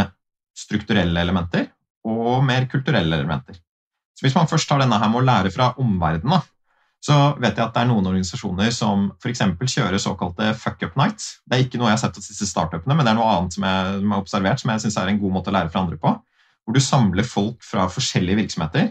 [0.57, 1.67] strukturelle elementer
[2.09, 3.59] og mer kulturelle elementer.
[4.17, 6.41] Så Hvis man først tar denne her med å lære fra omverdenen,
[7.05, 9.45] så vet jeg at det er noen organisasjoner som f.eks.
[9.61, 11.37] kjører såkalte fuck up nights.
[11.47, 13.55] Det er ikke noe jeg har sett hos disse startupene, men det er noe annet
[13.55, 16.01] som jeg, har observert, som jeg synes er en god måte å lære fra andre
[16.01, 16.17] på.
[16.65, 18.91] Hvor du samler folk fra forskjellige virksomheter,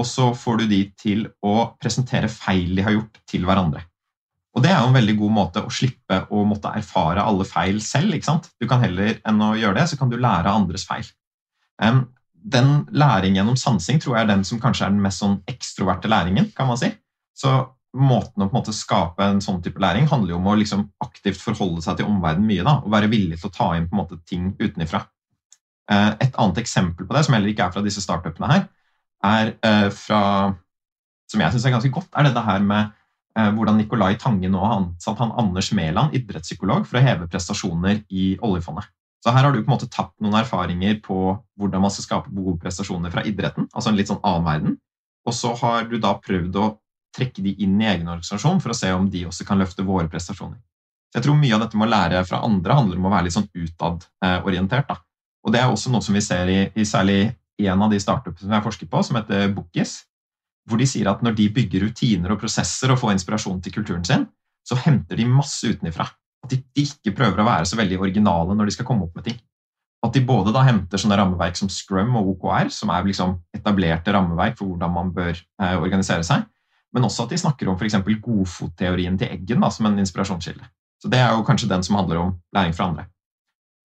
[0.00, 3.84] og så får du de til å presentere feil de har gjort, til hverandre.
[4.52, 7.80] Og Det er jo en veldig god måte å slippe å måtte erfare alle feil
[7.80, 8.12] selv.
[8.14, 8.50] ikke sant?
[8.60, 11.06] Du kan Heller enn å gjøre det, så kan du lære av andres feil.
[11.80, 16.10] Den læring gjennom sansing tror jeg er den som kanskje er den mest sånn ekstroverte
[16.10, 16.52] læringen.
[16.56, 16.92] kan man si.
[17.34, 20.56] Så måten å på en måte skape en sånn type læring handler jo om å
[20.56, 22.64] liksom aktivt forholde seg til omverdenen mye.
[22.64, 25.06] da, Og være villig til å ta inn på en måte ting utenifra.
[25.90, 28.68] Eh, et annet eksempel på det, som heller ikke er fra disse startupene her,
[29.26, 30.22] er eh, fra
[31.30, 32.90] Som jeg syns er ganske godt, er dette her med
[33.38, 38.02] eh, hvordan Nicolai Tange nå har ansatt han Anders Mæland, idrettspsykolog, for å heve prestasjoner
[38.12, 38.90] i oljefondet.
[39.24, 41.16] Så her har du på en måte tatt noen erfaringer på
[41.56, 44.76] hvordan man skal skape gode prestasjoner fra idretten, altså en litt sånn annen verden.
[45.24, 46.68] Og så har du da prøvd å
[47.16, 50.10] trekke de inn i egen organisasjon for å se om de også kan løfte våre
[50.12, 50.58] prestasjoner.
[51.12, 53.28] Så jeg tror Mye av dette med å lære fra andre handler om å være
[53.28, 54.88] litt sånn utadorientert.
[54.88, 54.96] Da.
[55.44, 57.34] Og Det er også noe som vi ser i, i særlig
[57.70, 60.00] en av de startupene som jeg forsker på, som heter Bookis.
[60.68, 64.04] Hvor de sier at når de bygger rutiner og prosesser og får inspirasjon til kulturen
[64.06, 64.28] sin,
[64.66, 66.06] så henter de masse utenifra.
[66.42, 69.26] At de ikke prøver å være så veldig originale når de skal komme opp med
[69.26, 69.40] ting.
[70.02, 74.14] At de både da henter sånne rammeverk som Scrum og OKR, som er liksom etablerte
[74.14, 76.46] rammeverk for hvordan man bør eh, organisere seg,
[76.92, 77.96] men også at de snakker om f.eks.
[78.24, 80.66] godfotteorien til Eggen da, som en inspirasjonskilde.
[81.02, 83.06] Så Det er jo kanskje den som handler om læring fra andre.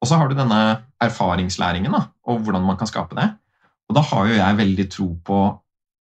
[0.02, 0.60] Og så har du denne
[1.02, 3.32] erfaringslæringen da, og hvordan man kan skape det.
[3.88, 5.38] Og Da har jo jeg veldig tro på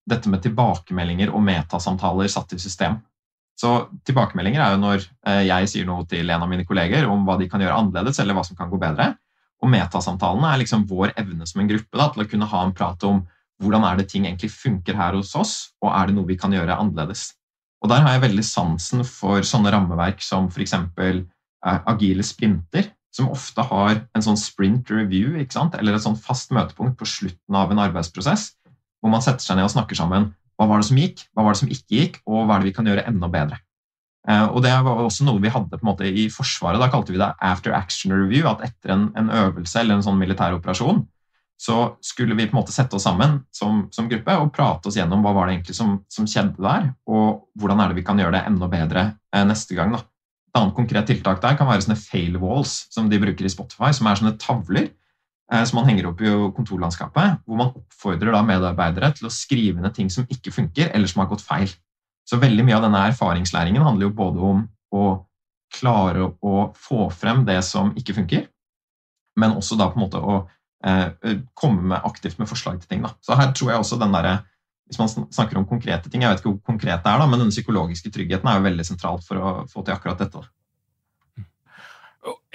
[0.10, 3.00] dette med tilbakemeldinger og metasamtaler satt i system.
[3.56, 3.72] Så
[4.06, 7.38] Tilbakemeldinger er jo når eh, jeg sier noe til en av mine kolleger om hva
[7.40, 9.14] de kan gjøre annerledes, eller hva som kan gå bedre.
[9.64, 12.76] Og metasamtalene er liksom vår evne som en gruppe da, til å kunne ha en
[12.76, 13.24] prat om
[13.64, 16.54] hvordan er det ting egentlig funker her hos oss, og er det noe vi kan
[16.54, 17.30] gjøre annerledes.
[17.84, 20.76] Og Der har jeg veldig sansen for sånne rammeverk som f.eks.
[20.76, 26.98] Eh, agile sprinter, som ofte har en sånn sprint review eller et sånn fast møtepunkt
[27.00, 28.50] på slutten av en arbeidsprosess,
[29.00, 30.34] hvor man setter seg ned og snakker sammen.
[30.60, 32.72] Hva var det som gikk, hva var det som ikke gikk, og hva er det
[32.72, 33.62] vi kan gjøre enda bedre?
[34.28, 36.82] Eh, og Det var også noe vi hadde på en måte i Forsvaret.
[36.82, 38.48] Da kalte vi det after action review.
[38.50, 41.06] At etter en, en øvelse eller en sånn militær operasjon
[41.58, 44.98] så skulle vi på en måte sette oss sammen som, som gruppe og prate oss
[45.00, 48.20] gjennom hva var det egentlig som, som, skjedde der, og hvordan er det vi kan
[48.20, 49.96] gjøre det enda bedre eh, neste gang.
[49.96, 50.04] Da.
[50.56, 53.92] Et annet konkret tiltak der kan være sånne fail walls som de bruker i Spotify,
[53.92, 58.44] som er sånne tavler eh, som man henger opp i kontorlandskapet, hvor man oppfordrer da
[58.48, 61.68] medarbeidere til å skrive ned ting som ikke funker, eller som har gått feil.
[62.26, 64.66] Så veldig mye av denne erfaringslæringen handler jo både om
[64.96, 65.06] å
[65.76, 68.48] klare å få frem det som ikke funker,
[69.36, 70.46] men også da på en måte å
[70.86, 73.02] Eh, komme med aktivt med forslag til ting.
[73.02, 73.16] Da.
[73.26, 74.44] Så her tror jeg også den der
[74.86, 77.42] hvis man snakker om konkrete ting, jeg vet ikke hvor konkret det er, da, men
[77.42, 80.44] den psykologiske tryggheten er jo veldig sentralt for å få til akkurat dette.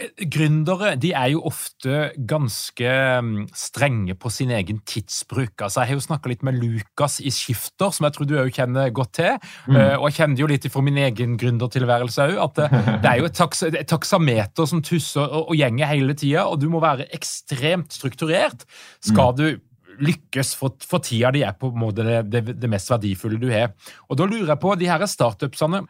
[0.00, 2.90] Eh, gründere de er jo ofte ganske
[3.22, 5.54] mm, strenge på sin egen tidsbruk.
[5.60, 8.52] Altså, jeg har jo snakka litt med Lukas i Skifter, som jeg tror du òg
[8.56, 9.38] kjenner godt til.
[9.68, 9.76] Mm.
[9.76, 12.68] Eh, og jeg kjenner jo litt fra min egen gründertilværelse òg, at det,
[13.04, 16.62] det, er jo et, taks, et taksameter som tusser og, og gjenger hele tida, og
[16.62, 18.66] du må være ekstremt strukturert.
[19.04, 19.42] Skal mm.
[19.42, 19.48] du
[20.00, 23.50] lykkes, for, for tida de er på en måte det, det, det, mest verdifulle du
[23.52, 23.74] har.
[24.08, 25.84] Og Da lurer jeg på, de her startupsene,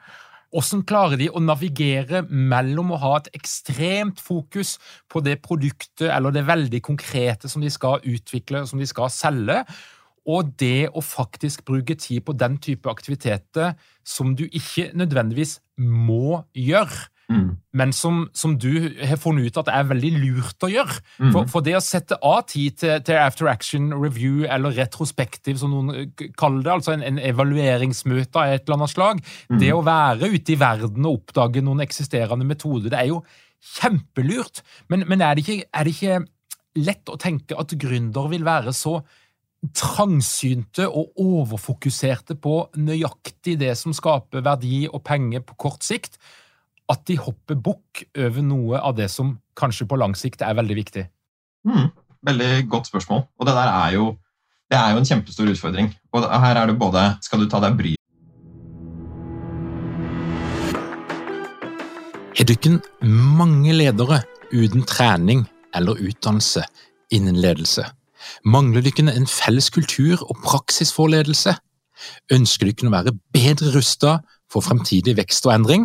[0.51, 4.79] hvordan klarer de å navigere mellom å ha et ekstremt fokus
[5.11, 9.63] på det produktet eller det veldig konkrete som de skal utvikle, som de skal selge,
[10.31, 13.73] og det å faktisk bruke tid på den type aktiviteter
[14.07, 17.07] som du ikke nødvendigvis må gjøre?
[17.31, 17.51] Mm.
[17.79, 20.97] men som, som, du har funnet ut at det er veldig lurt å gjøre.
[21.21, 21.29] Mm.
[21.31, 25.71] For, for, det å sette av tid til, til, after action review eller retrospektiv, som
[25.71, 29.61] noen kaller det, altså en, en evalueringsmøte av et eller annet slag, mm.
[29.63, 33.23] det å være ute i verden og oppdage noen eksisterende metoder, det er jo
[33.77, 34.65] kjempelurt.
[34.91, 36.21] Men, men er, det ikke, er, det ikke,
[36.81, 39.01] lett å tenke at gründere vil være så
[39.77, 46.17] trangsynte og overfokuserte på nøyaktig det som skaper verdi og penger på kort sikt,
[46.91, 50.77] at de hopper bukk over noe av det som kanskje på lang sikt er veldig
[50.79, 51.05] viktig?
[51.69, 51.91] Mm,
[52.27, 53.25] veldig godt spørsmål.
[53.39, 54.11] Og det der er jo,
[54.71, 55.93] det er jo en kjempestor utfordring.
[56.13, 57.97] Og her er det både Skal du ta deg bryet
[62.41, 65.45] Har dere mange ledere uten trening
[65.77, 66.63] eller utdannelse
[67.13, 67.85] innen ledelse?
[68.45, 71.53] Mangler dere en felles kultur og praksis for ledelse?
[72.33, 75.85] Ønsker dere å være bedre rustet for fremtidig vekst og endring?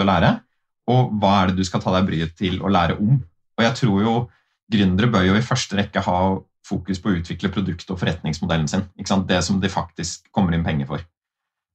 [0.00, 0.34] til å lære,
[0.90, 3.20] og hva er det du skal ta deg bryet til å lære om.
[3.58, 4.14] Og jeg tror jo
[4.70, 6.18] Gründere bør jo i første rekke ha
[6.66, 8.84] fokus på å utvikle produkt- og forretningsmodellen sin.
[9.26, 11.02] Det som de faktisk kommer inn penger for.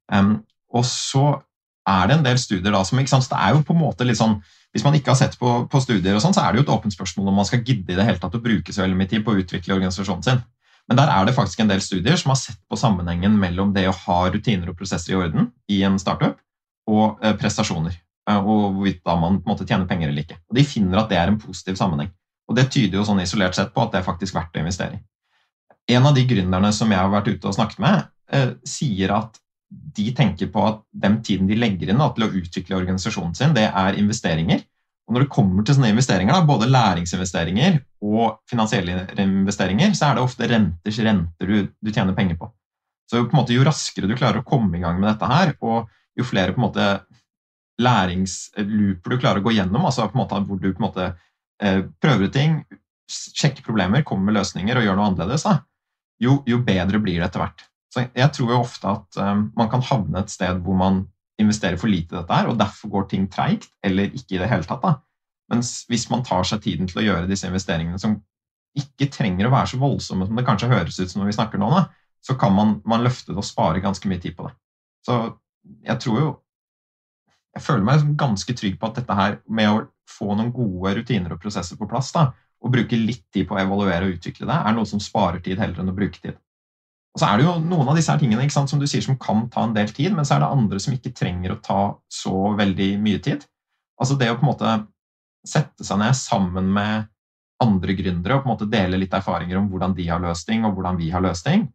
[0.08, 0.38] Um,
[0.72, 1.42] og så
[1.86, 4.36] er det en del studier da som Det er jo på en måte litt sånn
[4.74, 6.74] Hvis man ikke har sett på, på studier, og sånn, så er det jo et
[6.78, 9.08] åpent spørsmål om man skal gidde i det hele tatt å bruke så veldig mye
[9.08, 10.42] tid på å utvikle organisasjonen sin.
[10.90, 13.88] Men der er det faktisk en del studier som har sett på sammenhengen mellom det
[13.88, 16.36] å ha rutiner og prosesser i orden i en startup,
[16.92, 17.96] og eh, prestasjoner.
[18.30, 20.40] Eh, og hvorvidt da man på en måte tjener penger eller ikke.
[20.50, 22.12] Og De finner at det er en positiv sammenheng.
[22.50, 25.00] Og Det tyder jo sånn isolert sett på at det er faktisk verdt å investere
[25.00, 25.04] i.
[25.96, 29.38] En av de gründerne som jeg har vært ute og snakket med, eh, sier at
[29.70, 33.54] de tenker på at den tiden de legger inn da, til å utvikle organisasjonen sin,
[33.54, 34.64] det er investeringer.
[35.06, 40.16] Og når det kommer til sånne investeringer, da, både læringsinvesteringer og finansielle investeringer, så er
[40.16, 42.50] det ofte renters renter du, du, tjener penger på.
[43.10, 45.92] Så på måte, Jo raskere du klarer å komme i gang med dette her, og
[46.18, 46.88] jo flere på en måte
[47.82, 51.08] læringslooper du klarer å gå gjennom, altså på en måte hvor du på en måte
[51.62, 52.60] eh, prøver ut ting,
[53.12, 55.48] sjekker problemer, kommer med løsninger og gjør noe annerledes,
[56.24, 57.66] jo, jo, bedre blir det etter hvert.
[57.92, 61.04] Så Jeg tror jo ofte at um, man kan havne et sted hvor man
[61.40, 64.50] investerer for lite i dette, her, og derfor går ting treigt, eller ikke i det
[64.52, 64.84] hele tatt.
[64.84, 64.96] da.
[65.52, 68.18] Mens hvis man tar seg tiden til å gjøre disse investeringene, som
[68.76, 71.62] ikke trenger å være så voldsomme som det kanskje høres ut som når vi snakker
[71.62, 71.86] nå, da,
[72.26, 74.56] så kan man, man løfte det og spare ganske mye tid på det.
[75.06, 75.20] Så
[75.86, 76.32] jeg tror jo
[77.56, 81.34] jeg føler meg ganske trygg på at dette her med å få noen gode rutiner
[81.34, 82.30] og prosesser på plass, da,
[82.66, 85.62] og bruke litt tid på å evaluere og utvikle det, er noe som sparer tid
[85.62, 86.36] heller enn å bruke tid.
[87.16, 89.16] Og så er det jo noen av disse her tingene sant, som du sier, som
[89.22, 91.82] kan ta en del tid, men så er det andre som ikke trenger å ta
[92.12, 93.46] så veldig mye tid.
[93.96, 94.74] Altså det å på en måte
[95.48, 97.08] sette seg ned sammen med
[97.64, 100.68] andre gründere og på en måte dele litt erfaringer om hvordan de har løst ting,
[100.68, 101.70] og hvordan vi har løst ting,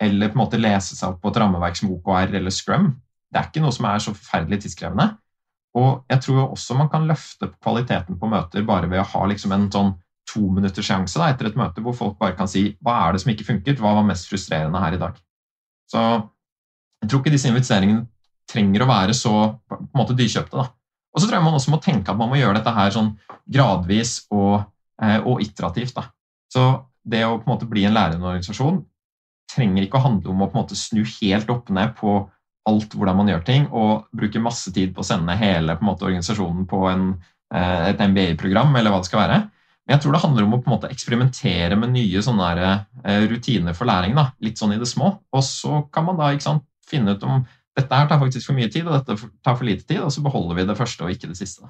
[0.00, 2.94] eller på en måte lese seg opp på et rammeverk som OKR eller Scrum,
[3.32, 5.10] det er ikke noe som er så forferdelig tidskrevende.
[5.76, 9.52] Og jeg tror også man kan løfte kvaliteten på møter bare ved å ha liksom
[9.52, 9.94] en sånn
[10.26, 13.32] to minutters sjanse etter et møte hvor folk bare kan si hva er det som
[13.32, 15.18] ikke funket, hva var mest frustrerende her i dag.
[15.90, 16.02] Så
[17.02, 18.06] jeg tror ikke disse investeringene
[18.50, 19.34] trenger å være så
[19.68, 20.56] på en måte dyrkjøpte.
[20.56, 20.70] da.
[21.14, 23.12] Og så tror jeg man også må tenke at man må gjøre dette her sånn
[23.52, 24.66] gradvis og,
[25.02, 25.94] eh, og iterativt.
[25.94, 26.08] da.
[26.52, 26.66] Så
[27.06, 28.84] det å på en måte bli en lærende organisasjon
[29.52, 32.18] trenger ikke å handle om å på en måte snu helt opp ned på
[32.66, 36.06] alt hvordan man gjør ting, og bruker masse tid på å sende hele på måte,
[36.08, 37.10] organisasjonen på en,
[37.54, 39.38] eh, et MBA-program, eller hva det skal være.
[39.86, 42.80] Men jeg tror det handler om å på en måte eksperimentere med nye sånne der,
[43.30, 44.16] rutiner for læring.
[44.18, 44.32] Da.
[44.42, 45.12] Litt sånn i det små.
[45.30, 47.44] Og så kan man da sant, finne ut om
[47.76, 50.24] dette her tar faktisk for mye tid, og dette tar for lite tid, og så
[50.24, 51.68] beholder vi det første og ikke det siste.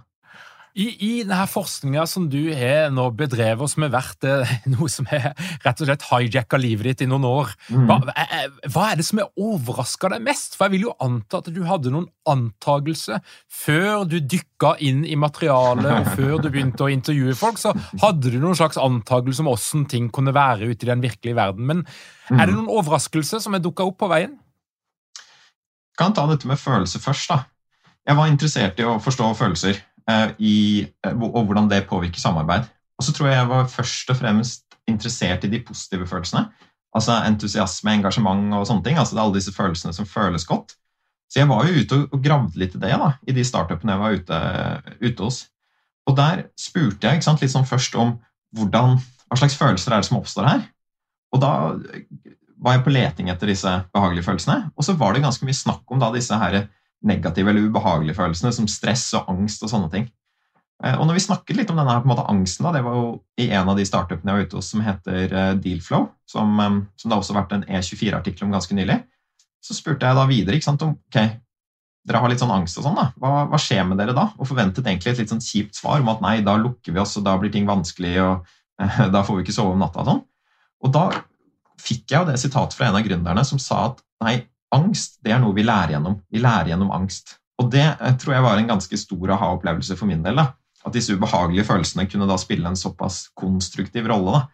[0.77, 5.09] I, i denne forskninga som du har nå bedrevet, som har vært eh, noe som
[5.09, 5.31] har
[5.65, 7.87] rett og slett hijacka livet ditt i noen år, mm.
[7.89, 10.59] hva, eh, eh, hva, er det som har overraska deg mest?
[10.59, 15.17] For jeg vil jo anta at du hadde noen antagelser før du dykka inn i
[15.17, 17.73] materialet, og før du begynte å intervjue folk, så
[18.05, 21.65] hadde du noen slags antagelse om åssen ting kunne være ute i den virkelige verden.
[21.73, 21.85] Men
[22.35, 22.57] er det mm.
[22.61, 24.37] noen overraskelser som har dukka opp på veien?
[25.17, 27.33] Jeg kan ta dette med følelser først.
[27.33, 27.47] da.
[28.05, 29.87] Jeg var interessert i å forstå følelser.
[30.07, 30.57] Eh, i,
[31.03, 32.69] eh, og hvordan det påvirker samarbeid.
[32.97, 36.47] Og så tror jeg jeg var først og fremst interessert i de positive følelsene.
[36.95, 38.99] Altså entusiasme, engasjement og sånne ting.
[38.99, 40.77] altså det er Alle disse følelsene som føles godt.
[41.29, 44.01] Så jeg var jo ute og gravde litt i det da, i de startupene jeg
[44.01, 44.39] var ute,
[45.03, 45.41] ute hos.
[46.07, 48.15] Og der spurte jeg sant, litt sånn først om
[48.55, 50.63] hvordan, hva slags følelser er det som oppstår her.
[51.35, 51.51] Og da
[52.63, 54.71] var jeg på leting etter disse behagelige følelsene.
[54.79, 56.69] Og så var det ganske mye snakk om da disse her
[57.05, 60.07] negative eller ubehagelige følelsene, som stress og angst og sånne ting.
[60.85, 62.97] Eh, og når vi snakket litt om denne på en måte, angsten, da, det var
[62.99, 63.09] jo
[63.41, 66.79] i en av de startupene jeg var ute hos som heter eh, Dealflow, som, eh,
[67.01, 69.01] som det har også vært en E24-artikkel om ganske nylig,
[69.65, 71.21] så spurte jeg da videre ikke sant, om ok,
[72.07, 73.09] dere har litt sånn angst og sånn, da.
[73.19, 74.29] Hva, hva, skjer med dere da?
[74.39, 77.17] Og forventet egentlig et litt sånn kjipt svar om at nei, da lukker vi oss,
[77.19, 80.11] og da blir ting vanskelig, og eh, da får vi ikke sove om natta og
[80.13, 80.23] sånn.
[80.87, 81.07] Og da
[81.81, 84.37] fikk jeg jo det sitatet fra en av gründerne som sa at nei,
[84.77, 86.21] angst det er noe vi lærer gjennom.
[86.33, 87.37] Vi lærer gjennom angst.
[87.63, 90.39] Og det eh, tror jeg var en ganske stor aha-opplevelse for min del.
[90.39, 90.51] Da.
[90.87, 94.45] At disse ubehagelige følelsene kunne da spille en såpass konstruktiv rolle.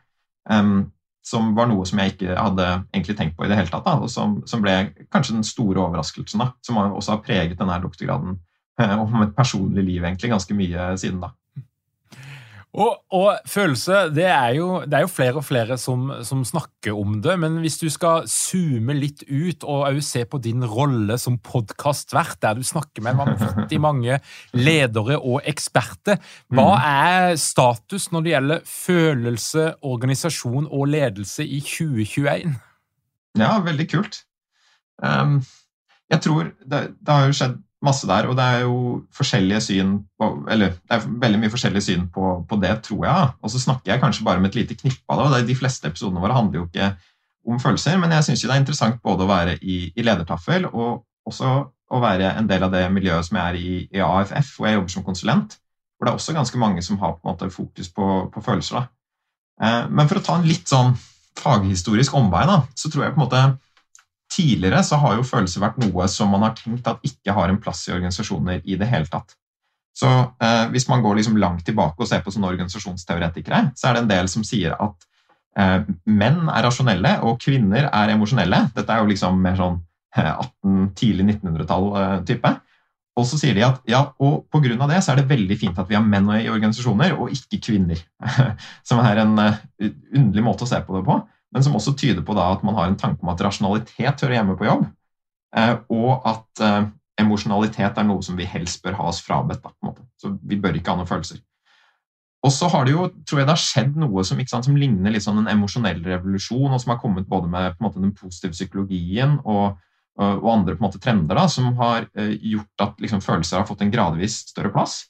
[0.51, 0.91] Um,
[1.23, 3.85] som var noe som jeg ikke hadde egentlig tenkt på i det hele tatt.
[3.87, 4.75] Da, og som, som, ble
[5.13, 8.41] kanskje den store overraskelsen, da, som også har preget denne doktorgraden
[8.81, 11.31] uh, om et personlig liv egentlig ganske mye siden da.
[12.73, 16.97] Og, og, følelse, det er, jo, det er jo flere og flere som, som, snakker
[16.97, 21.37] om det, men hvis du skal zoome litt ut og se på din rolle som
[21.37, 24.17] podkastvert, der du snakker med vanvittig mange
[24.57, 26.17] ledere og eksperter,
[26.49, 26.87] hva mm.
[26.89, 32.57] er status når det gjelder følelse, organisasjon og ledelse i 2021?
[33.37, 34.23] Ja, veldig kult.
[35.03, 35.43] Um,
[36.09, 38.29] jeg tror det, det har jo skjedd masse der.
[38.31, 38.77] Og det er jo
[39.14, 43.31] forskjellige syn på, eller det er veldig mye forskjellig syn på, på det, tror jeg.
[43.42, 45.42] Og så snakker jeg kanskje bare med et lite knippe av det.
[45.42, 46.92] og De fleste episodene våre handler jo ikke
[47.49, 51.03] om følelser, men jeg syns det er interessant både å være i, i ledertaffel og
[51.27, 51.55] også
[51.92, 54.79] å være en del av det miljøet som jeg er i, i AFF, hvor jeg
[54.79, 55.57] jobber som konsulent.
[55.97, 58.79] Hvor det er også ganske mange som har på en måte fokus på, på følelser.
[58.79, 58.87] Da.
[59.62, 60.95] Eh, men for å ta en litt sånn
[61.38, 63.42] faghistorisk omvei, da, så tror jeg på en måte
[64.33, 67.61] Tidligere så har jo følelser vært noe som man har tenkt at ikke har en
[67.61, 69.37] plass i organisasjoner i det hele tatt.
[69.92, 73.97] Så eh, Hvis man går liksom langt tilbake og ser på sånne organisasjonsteoretikere, så er
[73.97, 75.09] det en del som sier at
[75.61, 78.68] eh, menn er rasjonelle og kvinner er emosjonelle.
[78.77, 79.81] Dette er jo liksom mer sånn
[80.16, 82.55] eh, 18-, tidlig 1900-tall-type.
[82.57, 82.68] Eh,
[83.21, 84.73] og så sier de at ja, og pga.
[84.88, 88.01] det så er det veldig fint at vi har menn i organisasjoner, og ikke kvinner.
[88.88, 89.59] Som er en uh,
[90.16, 91.18] underlig måte å se på det på
[91.53, 94.57] men som også tyder på at man har en tanke om at rasjonalitet hører hjemme
[94.59, 94.87] på jobb,
[95.57, 99.67] eh, og at eh, emosjonalitet er noe som vi helst bør ha oss frabedt.
[100.21, 101.43] Så vi bør ikke ha noen følelser.
[102.43, 105.15] Og så har det jo, tror jeg det har skjedd noe som, sant, som ligner
[105.15, 109.37] litt sånn en emosjonell revolusjon, og som har kommet både med måte, den positive psykologien
[109.45, 109.77] og,
[110.19, 113.93] og andre måte, trender da, som har eh, gjort at liksom, følelser har fått en
[113.93, 115.03] gradvis større plass.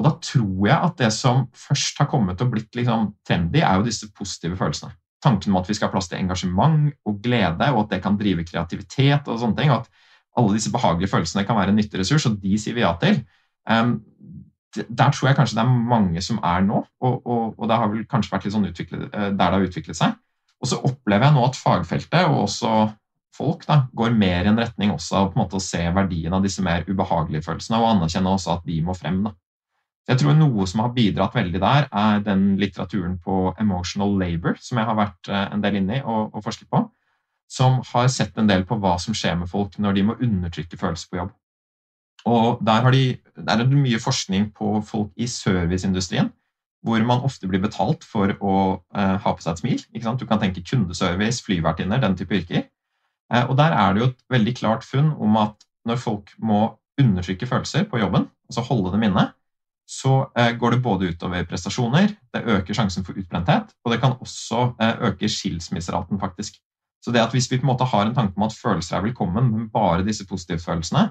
[0.00, 3.78] Og da tror jeg at det som først har kommet og blitt liksom, trendy, er
[3.78, 7.72] jo disse positive følelsene tanken om at vi skal ha plass til engasjement og glede,
[7.74, 9.72] og at det kan drive kreativitet og sånne ting.
[9.72, 9.90] og at
[10.38, 13.20] alle disse behagelige følelsene kan være en nyttig ressurs, og de sier vi ja til.
[13.70, 14.00] Um,
[14.70, 17.90] der tror jeg kanskje det er mange som er nå, og, og, og det har
[17.90, 20.14] vel kanskje vært litt sånn utviklet, eh, der det har utviklet seg.
[20.60, 22.74] Og så opplever jeg nå at fagfeltet, og også
[23.34, 26.36] folk, da, går mer i en retning også av på en måte å se verdien
[26.36, 29.24] av disse mer ubehagelige følelsene, og anerkjenne også at de må frem.
[29.26, 29.34] da.
[30.10, 34.80] Jeg tror noe som har bidratt veldig der, er den litteraturen på emotional labor, som
[34.80, 36.82] jeg har vært eh, en del inni og, og forsket på,
[37.50, 40.78] som har sett en del på hva som skjer med folk når de må undertrykke
[40.80, 41.30] følelser på jobb.
[42.30, 43.04] Og der, de,
[43.38, 46.32] der er det mye forskning på folk i serviceindustrien,
[46.82, 48.54] hvor man ofte blir betalt for å
[48.96, 49.86] eh, ha på seg et smil.
[50.18, 52.66] Du kan tenke kundeservice, flyvertinner, den type yrker.
[53.30, 56.64] Eh, og der er det jo et veldig klart funn om at når folk må
[57.00, 59.30] undertrykke følelser på jobben, altså holde dem inne,
[59.90, 64.14] så eh, går det både utover prestasjoner, det øker sjansen for utbrenthet, og det kan
[64.22, 66.60] også eh, øke skilsmisseraten, faktisk.
[67.02, 69.08] Så det at hvis vi på en måte har en tanke om at følelser er
[69.08, 71.08] velkommen, men bare disse positive følelsene,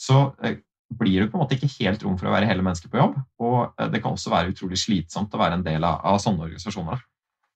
[0.00, 0.56] så eh,
[0.98, 3.18] blir det på en måte ikke helt rom for å være hele mennesket på jobb.
[3.42, 7.02] Og det kan også være utrolig slitsomt å være en del av, av sånne organisasjoner.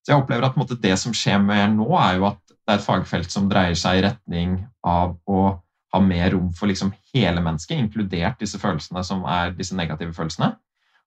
[0.02, 2.80] Så jeg opplever at måte, det som skjer mer nå, er jo at det er
[2.80, 5.42] et fagfelt som dreier seg i retning av å
[5.94, 10.52] ha mer rom for liksom hele mennesket, inkludert disse følelsene som er disse negative følelsene.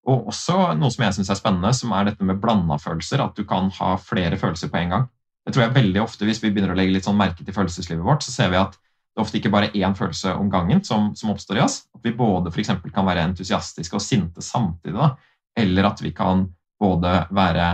[0.10, 3.22] Og også noe som jeg syns er spennende, som er dette med blanda følelser.
[3.22, 5.04] At du kan ha flere følelser på en gang.
[5.46, 8.06] Jeg tror jeg veldig ofte, Hvis vi begynner å legge litt sånn merke til følelseslivet
[8.06, 8.74] vårt, så ser vi at
[9.12, 11.82] det er ofte ikke bare én følelse om gangen som, som oppstår i oss.
[11.94, 14.96] At vi både for kan være entusiastiske og sinte samtidig.
[14.96, 15.12] Da.
[15.60, 16.46] Eller at vi kan
[16.80, 17.68] både være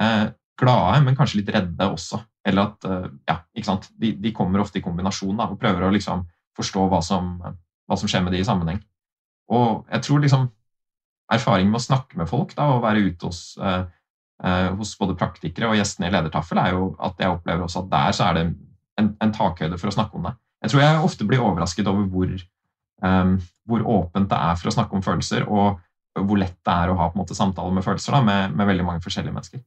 [0.00, 0.24] eh,
[0.58, 2.20] glade, men kanskje litt redde også.
[2.44, 3.88] Eller at eh, ja, ikke sant?
[3.94, 6.26] De, de kommer ofte i kombinasjon da, og prøver å liksom
[6.58, 8.80] forstå hva som, hva som skjer med de i sammenheng.
[9.52, 10.48] Og jeg tror liksom
[11.32, 13.84] erfaring med å snakke med folk da, og være ute hos, eh,
[14.44, 17.92] eh, hos både praktikere og gjestene i Ledertaffel, er jo at jeg opplever også at
[17.92, 18.46] der så er det
[19.00, 20.34] en, en takhøyde for å snakke om det.
[20.62, 22.34] Jeg tror jeg ofte blir overrasket over hvor,
[23.02, 23.32] um,
[23.66, 25.80] hvor, åpent det er for å snakke om følelser, og
[26.12, 28.68] hvor lett det er å ha på en måte samtaler med følelser da, med, med
[28.68, 29.64] veldig mange forskjellige mennesker.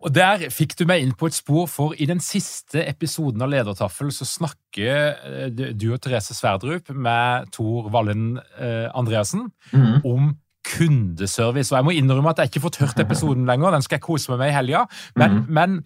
[0.00, 3.50] Og Der fikk du meg inn på et spor, for i den siste episoden av
[3.52, 4.94] Ledertaffel så snakker
[5.28, 10.00] eh, du og Therese Sverdrup med Tor Vallen eh, Andreassen mm.
[10.08, 10.32] om
[10.66, 11.72] kundeservice.
[11.72, 14.32] Og Jeg må innrømme at jeg ikke fått hørt episoden lenger, den skal jeg kose
[14.32, 14.86] meg med i helga.
[15.20, 15.52] Men, mm.
[15.58, 15.76] men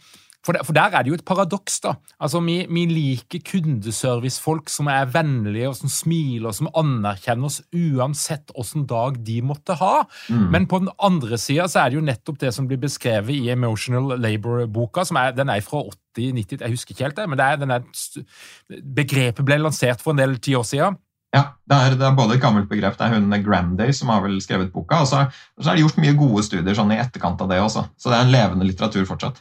[0.44, 1.94] for, der, for der er det jo et paradoks, da.
[2.20, 7.62] Altså, vi, vi liker kundeservicefolk som er vennlige, og som smiler, og som anerkjenner oss
[7.72, 10.04] uansett hvilken dag de måtte ha.
[10.28, 10.48] Mm.
[10.52, 14.18] Men på den andre sida er det jo nettopp det som blir beskrevet i Emotional
[14.20, 15.04] Labour-boka.
[15.04, 15.82] som er, Den er fra
[16.16, 20.20] 80-90, jeg husker ikke helt det, men det er, er, begrepet ble lansert for en
[20.20, 21.00] del ti år siden.
[21.34, 22.94] Ja, det er, det er, både et gammelt begrep.
[22.98, 25.00] Det er hun Granday som har vel skrevet boka.
[25.02, 25.24] Og så,
[25.58, 27.88] så er det gjort mye gode studier sånn i etterkant av det også.
[27.98, 29.40] Så det er en levende litteratur fortsatt.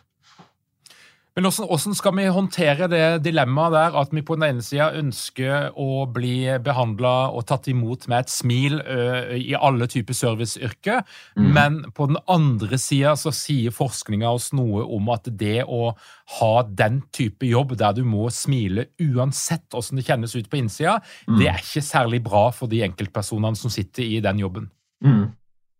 [1.33, 5.71] Men hvordan, skal vi håndtere det dilemmaet der at vi på den ene sida ønsker
[5.81, 8.99] å bli behandla og tatt imot med et smil ø,
[9.39, 11.01] i alle typer serviceyrker,
[11.33, 11.49] mm.
[11.55, 15.95] men på den andre sida så sier forskninga oss noe om at det å
[16.37, 20.99] ha den type jobb der du må smile uansett hvordan det kjennes ut på innsida,
[21.25, 21.39] mm.
[21.41, 24.69] det er ikke særlig bra for de enkeltpersonene som sitter i den jobben.
[25.01, 25.31] Mm.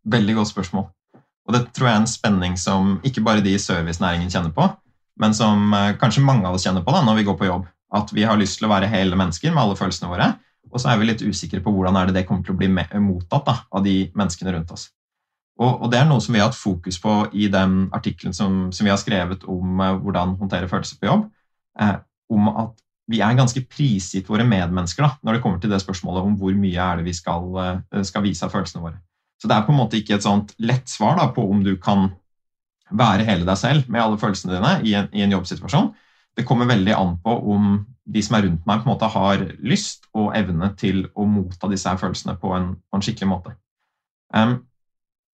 [0.09, 0.89] Veldig godt spørsmål.
[1.45, 4.65] Og det tror jeg er en spenning som ikke bare de i servicenæringen kjenner på,
[5.21, 7.67] men som eh, kanskje mange av oss kjenner på da, når vi går på jobb.
[7.93, 10.31] At vi har lyst til å være hele mennesker med alle følelsene våre,
[10.73, 13.45] og så er vi litt usikre på hvordan det det kommer til å bli mottatt
[13.45, 14.87] da, av de menneskene rundt oss.
[15.61, 18.71] Og, og, Det er noe som vi har hatt fokus på i den artikkelen som,
[18.73, 21.27] som, vi har skrevet om eh, hvordan håndtere følelser på jobb.
[21.79, 21.99] Eh,
[22.33, 22.79] om at
[23.11, 26.55] vi er ganske prisgitt våre medmennesker da, når det kommer til det spørsmålet om hvor
[26.57, 29.01] mye er det vi skal, uh, skal vise av følelsene våre.
[29.41, 31.73] Så det er på en måte ikke et sånt lett svar da, på om du
[31.83, 32.13] kan
[32.91, 35.91] være hele deg selv med alle følelsene dine i en, i en, jobbsituasjon.
[36.37, 37.73] Det kommer veldig an på om
[38.03, 41.69] de som er rundt meg, på en måte har lyst og evne til å motta
[41.71, 43.53] disse her følelsene på en, på en skikkelig måte.
[44.35, 44.57] Um,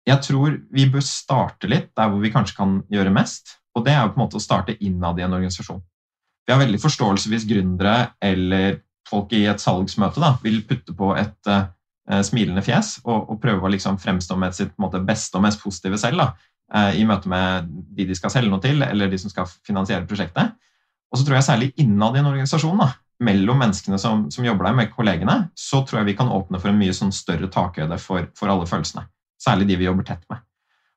[0.08, 3.96] jeg tror vi bør starte litt der hvor vi kanskje kan gjøre mest, og det
[3.96, 5.82] er på en måte å starte innad i en organisasjon.
[6.44, 11.14] Vi har veldig forståelse hvis gründere eller folk i et salgsmøte da, vil putte på
[11.20, 11.68] et uh,
[12.26, 16.00] smilende fjes og, og, prøve å liksom fremstå med sitt måte, beste og mest positive
[16.02, 16.24] selv.
[16.24, 16.53] Da.
[16.74, 20.08] Eh, i møte med de de skal selge noe til, eller de som skal finansiere
[20.10, 20.56] prosjektet.
[21.14, 22.90] Og så tror jeg særlig innad i en organisasjon, da,
[23.22, 26.72] mellom menneskene som, som, jobber der, med kollegene, så tror jeg vi kan åpne for
[26.72, 29.06] en mye sånn større takhøyde for, for, alle følelsene.
[29.42, 30.42] Særlig de vi jobber tett med.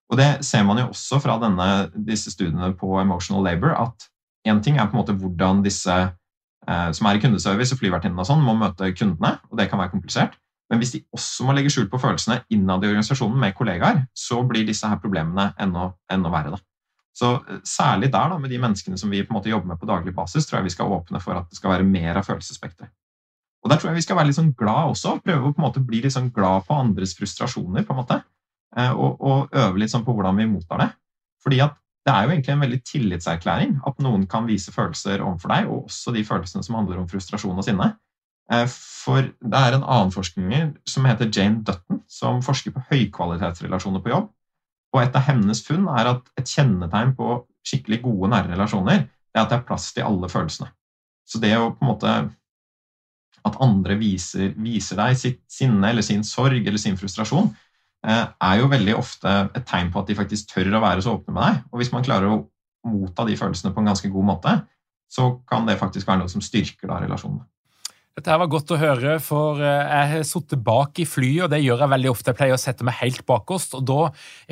[0.09, 1.69] Og det ser man jo også fra denne,
[2.09, 4.09] disse studiene på emotional labor, at
[4.49, 8.23] én ting er på en måte hvordan disse eh, som er i kundeservice og flyvertinnene
[8.23, 10.39] og sånn, må møte kundene, og det kan være komplisert.
[10.71, 14.41] Men hvis de også må legge skjul på følelsene innad i organisasjonen med kollegaer, så
[14.49, 16.57] blir disse her problemene enda, enda verre.
[16.57, 16.63] Da.
[17.17, 19.81] Så eh, Særlig der, da, med de menneskene som vi på en måte jobber med
[19.81, 22.27] på daglig basis, tror jeg vi skal åpne for at det skal være mer av
[22.27, 22.93] følelsesspekteret.
[23.65, 25.17] Og Der tror jeg vi skal være litt sånn glad også.
[25.25, 27.83] Prøve å på en måte bli litt sånn glad på andres frustrasjoner.
[27.87, 28.21] på en måte,
[28.77, 30.91] eh, og, og øve litt sånn på hvordan vi mottar det.
[31.43, 35.51] Fordi at det er jo egentlig en veldig tillitserklæring at noen kan vise følelser overfor
[35.51, 37.89] deg, og også de følelsene som handler om frustrasjon og sinne.
[38.53, 44.03] Eh, for det er en annen forskninger som heter Jane Dutton, som forsker på høykvalitetsrelasjoner
[44.05, 44.31] på jobb.
[44.95, 49.43] Og et av hennes funn er at et kjennetegn på skikkelig gode, nære relasjoner det
[49.43, 50.71] er at det er plass til alle følelsene.
[51.29, 52.17] Så det å på en måte
[53.47, 57.53] At andre viser, viser deg sitt sinne eller sin sorg eller sin frustrasjon,
[58.03, 61.13] eh, er jo veldig ofte et tegn på at de faktisk tør å være så
[61.15, 61.61] åpne med deg.
[61.71, 62.41] Og hvis man klarer å
[62.91, 64.57] motta de følelsene på en ganske god måte,
[65.07, 67.47] så kan det faktisk være noe som styrker da relasjonene.
[68.17, 71.51] Dette her var godt å høre, for eh, jeg har sittet bak i flyet, og
[71.53, 72.33] det gjør jeg veldig ofte.
[72.33, 73.99] Jeg pleier å sette meg helt bakerst, og da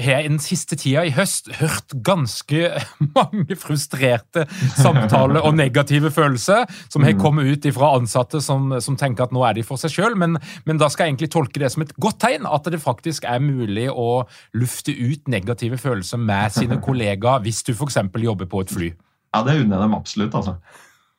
[0.05, 2.61] har jeg den siste tida i høst hørt ganske
[3.17, 4.45] mange frustrerte
[4.77, 7.25] samtaler og negative følelser som har mm.
[7.25, 10.37] kommet ut fra ansatte som, som, tenker at nå er de for seg sjøl, men,
[10.69, 13.41] men, da skal jeg egentlig tolke det som et godt tegn, at det faktisk er
[13.41, 14.27] mulig å
[14.61, 18.03] lufte ut negative følelser med sine kollegaer hvis du f.eks.
[18.29, 18.93] jobber på et fly.
[19.33, 20.59] Ja, det unner jeg dem absolutt, altså.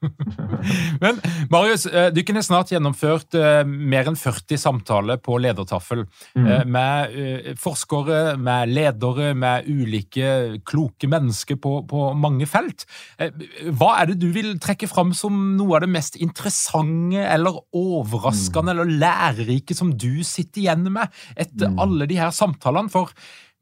[1.04, 1.20] Men
[1.50, 6.04] Marius, eh, du kunne snart gjennomført eh, mer enn 40 samtaler på ledertaffel
[6.36, 6.50] mm.
[6.72, 12.86] Med forskere, med ledere, med ulike kloke mennesker på, på, mange felt.
[13.18, 18.74] Hva er det du vil trekke fram som noe av det mest interessante eller overraskende
[18.74, 18.76] mm.
[18.76, 21.82] eller lærerike som du sitter igjen med etter mm.
[21.86, 22.92] alle de her samtalene?
[22.94, 23.12] For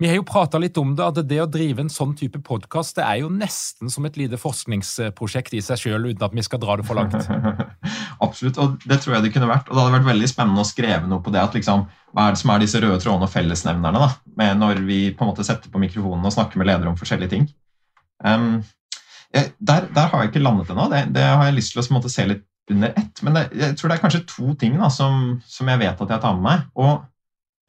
[0.03, 2.97] vi har jo prata litt om det, at det å drive en sånn type podkast
[2.99, 6.75] er jo nesten som et lite forskningsprosjekt i seg sjøl, uten at vi skal dra
[6.75, 7.15] det for langt.
[8.25, 9.69] Absolutt, og det tror jeg det kunne vært.
[9.69, 11.39] Og det hadde vært veldig spennende å skrive noe på det.
[11.39, 14.09] at liksom, Hva er det som er disse røde trådene og fellesnevnerne da,
[14.41, 17.35] med når vi på en måte setter på mikrofonen og snakker med ledere om forskjellige
[17.37, 17.47] ting?
[18.27, 18.59] Um,
[19.31, 20.89] der, der, har jeg ikke landet ennå.
[20.91, 22.43] Det, det, har jeg lyst til å måte, se litt
[22.75, 23.23] under ett.
[23.23, 26.15] Men det, jeg tror det er kanskje to ting da, som, som jeg vet at
[26.17, 26.69] jeg tar med meg.
[26.75, 27.07] og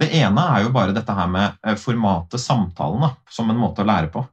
[0.03, 3.85] det ene er jo bare dette her med eh, formatet samtalen da, som en måte
[3.85, 4.25] å lære på.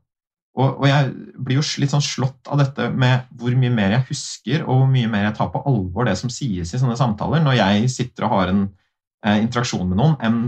[0.58, 4.08] Og, og, jeg blir jo litt sånn slått av dette med hvor mye mer jeg
[4.10, 7.44] husker, og hvor mye mer jeg tar på alvor det som sies i sånne samtaler,
[7.46, 10.42] når jeg sitter og har en eh, interaksjon med noen, enn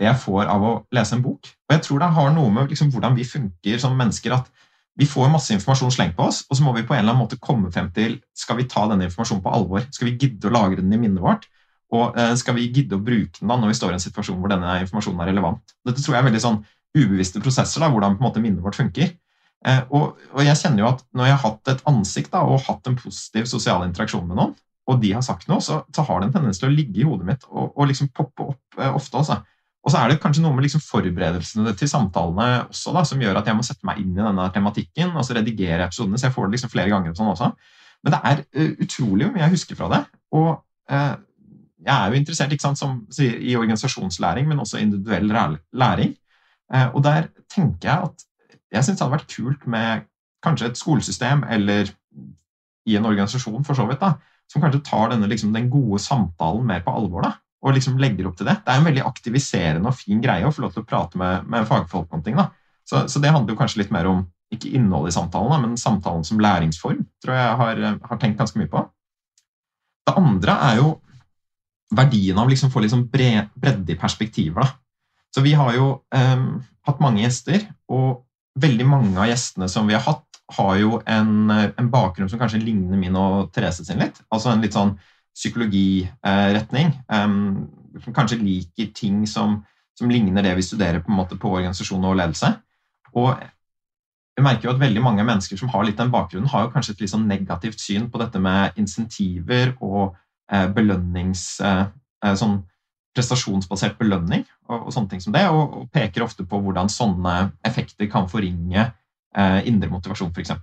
[0.00, 1.52] det jeg får av å lese en bok.
[1.68, 4.50] Og jeg tror det har noe med liksom, hvordan vi funker som mennesker, at
[4.98, 7.24] vi får masse informasjon slengt på oss, og så må vi på en eller annen
[7.26, 9.86] måte komme frem til skal vi ta denne informasjonen på alvor.
[9.94, 11.48] Skal vi gidde å lagre den i minnet vårt?
[11.94, 14.40] Og eh, skal vi gidde å bruke den da når vi står i en situasjon
[14.40, 15.76] hvor denne informasjonen er relevant?
[15.86, 16.62] Dette tror jeg er veldig sånn
[16.94, 19.14] ubevisste prosesser, da, hvordan på en måte minnet vårt funker.
[19.64, 22.62] Eh, og, og, jeg kjenner jo at når jeg har hatt et ansikt da, og
[22.66, 26.20] hatt en positiv sosial interaksjon med noen, og de har sagt noe, så, så har
[26.20, 28.90] det en tendens til å ligge i hodet mitt og, og liksom poppe opp eh,
[28.90, 29.22] ofte.
[29.22, 29.38] også.
[29.84, 33.40] Og så er det kanskje noe med liksom forberedelsene til samtalene også da, som gjør
[33.40, 36.36] at jeg må sette meg inn i denne tematikken og så redigere episodene, så jeg
[36.36, 37.12] får det liksom flere ganger.
[37.12, 37.50] og sånn også.
[38.04, 40.00] Men det er uh, utrolig mye jeg husker fra det.
[40.36, 40.48] Og
[41.84, 46.14] jeg er jo interessert sant, som, i organisasjonslæring, men også individuell læring.
[46.74, 48.24] Eh, og der tenker jeg at
[48.74, 50.06] jeg syns det hadde vært kult med
[50.44, 51.92] kanskje et skolesystem, eller
[52.88, 54.14] i en organisasjon for så vidt, da,
[54.50, 57.24] som kanskje tar denne, liksom, den gode samtalen mer på alvor.
[57.24, 57.32] da,
[57.64, 58.58] og liksom legger opp til det.
[58.64, 61.46] Det er en veldig aktiviserende og fin greie å få lov til å prate med,
[61.48, 62.36] med fagfolk om ting.
[62.36, 62.50] da.
[62.84, 65.80] Så, så, det handler jo kanskje litt mer om ikke innholdet i samtalen, da, men
[65.80, 67.00] samtalen som læringsform.
[67.24, 67.80] tror jeg har,
[68.10, 68.84] har tenkt ganske mye på.
[70.04, 70.90] Det andre er jo
[71.92, 74.62] verdien av liksom få liksom bredde i perspektiver.
[74.62, 74.68] Da.
[75.34, 78.24] Så vi har jo um, hatt mange gjester, og
[78.60, 80.22] veldig mange av gjestene som vi har hatt,
[80.54, 84.20] har jo en, en bakgrunn som kanskje ligner min og Therese sin litt.
[84.28, 84.92] Altså en litt sånn
[85.34, 86.92] psykologiretning.
[87.08, 87.64] Um,
[88.02, 89.62] som kanskje liker ting som,
[89.98, 92.50] som, ligner det vi studerer på, en måte på organisasjon og ledelse.
[93.14, 93.32] Og
[94.34, 96.96] jeg merker jo at veldig mange mennesker som har litt den bakgrunnen, har jo kanskje
[96.96, 101.60] et litt sånn negativt syn på dette med insentiver og Eh, belønnings...
[101.64, 101.84] Eh,
[102.24, 102.62] eh, sånn
[103.14, 107.34] prestasjonsbasert belønning og, og, sånne ting som det, og, og, peker ofte på hvordan sånne
[107.66, 110.54] effekter kan forringe eh, indre motivasjon, f.eks.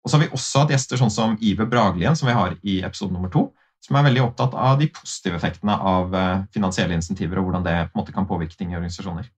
[0.00, 2.78] Og så har vi også hatt gjester sånn som Ive Braglien, som vi har i
[2.86, 3.50] episode nummer to,
[3.84, 7.76] som er veldig opptatt av de positive effektene av eh, finansielle insentiver, og hvordan det
[7.90, 9.28] på en måte kan påvirke ting i organisasjoner.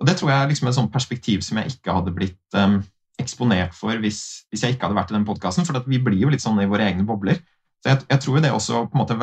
[0.00, 2.82] Og Det tror jeg er liksom et sånt perspektiv som jeg ikke hadde blitt um,
[3.20, 6.32] eksponert for hvis, hvis, jeg ikke hadde vært i den podkasten, for vi blir jo
[6.32, 7.40] litt sånn i våre egne bobler.
[7.86, 9.16] Så jeg, jeg tror det også på en måte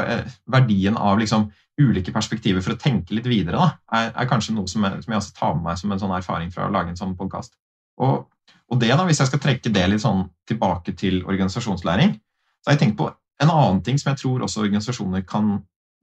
[0.48, 1.50] verdien av liksom
[1.82, 3.66] ulike perspektiver for å tenke litt videre da,
[3.98, 6.14] er, er, kanskje noe som jeg, som jeg, også tar med meg som en sånn
[6.16, 7.58] erfaring fra å lage en sånn podkast.
[8.00, 8.30] Og,
[8.70, 12.16] og, det da, hvis jeg skal trekke det litt sånn tilbake til organisasjonslæring,
[12.64, 13.10] så har jeg tenkt på
[13.44, 15.58] en annen ting som jeg tror også organisasjoner kan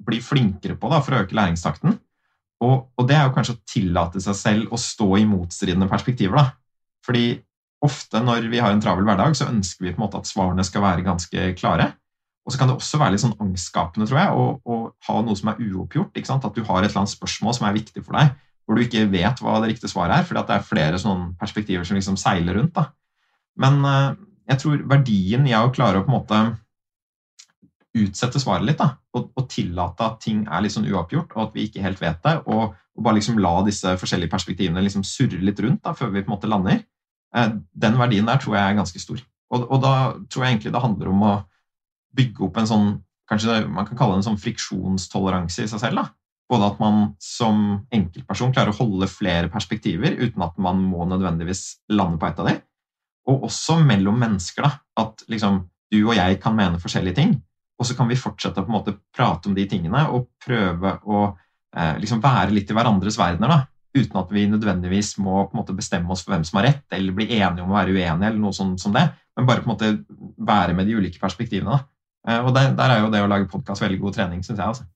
[0.05, 1.97] bli flinkere på da, for å øke læringstakten.
[2.61, 6.37] Og, og, det er jo kanskje å tillate seg selv å stå i motstridende perspektiver.
[6.37, 6.91] da.
[7.07, 7.25] Fordi
[7.81, 10.67] ofte når vi har en travel hverdag, så ønsker vi på en måte at svarene
[10.67, 11.95] skal være ganske klare.
[12.51, 14.31] Og så kan det også være litt sånn angstskapende, tror jeg,
[14.67, 14.77] å,
[15.07, 16.17] ha noe som er uoppgjort.
[16.19, 18.33] At du har et eller annet spørsmål som er viktig for deg,
[18.67, 21.87] hvor du ikke vet hva det riktige svaret er, fordi det er flere sånne perspektiver
[21.87, 22.75] som liksom seiler rundt.
[22.75, 22.89] Da.
[23.63, 24.19] Men uh,
[24.51, 26.41] jeg tror verdien i å klare å på en måte
[28.01, 31.55] utsette svaret litt, da, og, og, tillate at ting er litt sånn uoppgjort, og at
[31.55, 35.39] vi ikke helt vet det, og, og bare liksom la disse forskjellige perspektivene liksom surre
[35.39, 36.83] litt rundt da, før vi på en måte lander,
[37.39, 37.55] uh,
[37.87, 39.23] den verdien der tror jeg er ganske stor.
[39.55, 39.95] Og, og da
[40.27, 41.37] tror jeg egentlig det handler om å
[42.17, 42.91] bygge opp en sånn
[43.31, 46.01] kanskje man kan kalle det en sånn friksjonstoleranse i seg selv.
[46.03, 46.09] da.
[46.51, 47.61] Både at man som
[47.95, 52.51] enkeltperson klarer å holde flere perspektiver uten at man må nødvendigvis lande på ett av
[52.51, 52.59] dem.
[53.31, 54.67] Og også mellom mennesker.
[54.67, 54.73] da,
[55.05, 57.43] At liksom, du og jeg kan mene forskjellige ting.
[57.81, 60.99] og så kan vi fortsette å på en måte prate om de tingene og prøve
[61.01, 61.21] å
[61.75, 63.49] eh, liksom være litt i hverandres verdener.
[63.49, 63.65] da,
[63.97, 66.85] Uten at vi nødvendigvis må på en måte bestemme oss for hvem som har rett,
[66.93, 69.71] eller bli enige om å være uenige, eller noe sånt som det, men bare på
[69.71, 70.05] en måte
[70.37, 71.79] være med de ulike perspektivene.
[71.79, 71.89] da.
[72.29, 74.67] Eh, og der, der, er jo det å lage podkast veldig god trening, syns jeg.
[74.67, 74.89] altså.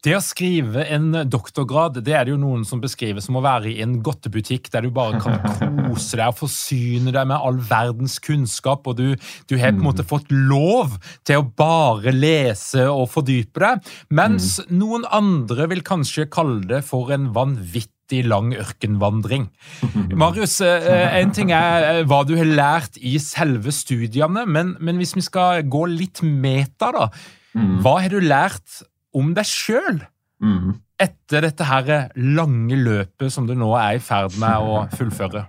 [0.00, 3.68] Det å skrive en doktorgrad det er det jo noen som beskriver som å være
[3.68, 5.36] i en godtebutikk der du bare kan
[5.90, 9.12] kose deg og forsyne deg med all verdens kunnskap, og du,
[9.44, 10.96] du har på en måte fått lov
[11.28, 14.72] til å bare lese og fordype deg, mens mm.
[14.80, 19.48] noen andre vil kanskje kalle det for en vanvittig lang ørkenvandring.
[20.20, 25.00] Marius, eh, en ting er eh, hva du har lært i selve studiene, men, men
[25.00, 27.08] hvis vi skal gå litt meta, da.
[27.56, 27.80] Mm.
[27.82, 28.82] Hva har du lært
[29.16, 30.04] om deg sjøl
[30.42, 30.76] mm.
[31.02, 35.46] etter dette her lange løpet som du nå er i ferd med å fullføre?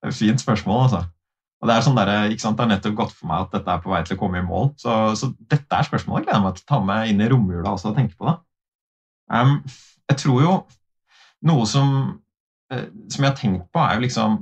[0.00, 1.04] Det er et fint spørsmål, altså.
[1.60, 3.72] Og Det er sånn der, ikke sant, det er nettopp godt for meg at dette
[3.74, 4.70] er på vei til å komme i mål.
[4.80, 7.74] Så, så dette er spørsmålet jeg gleder meg til å ta med inn i romjula
[7.74, 8.30] også og tenke på.
[8.30, 8.38] det.
[9.30, 9.58] Um,
[10.10, 10.54] jeg tror jo
[11.46, 12.20] noe som,
[12.72, 14.40] eh, som jeg har tenkt på, er jo liksom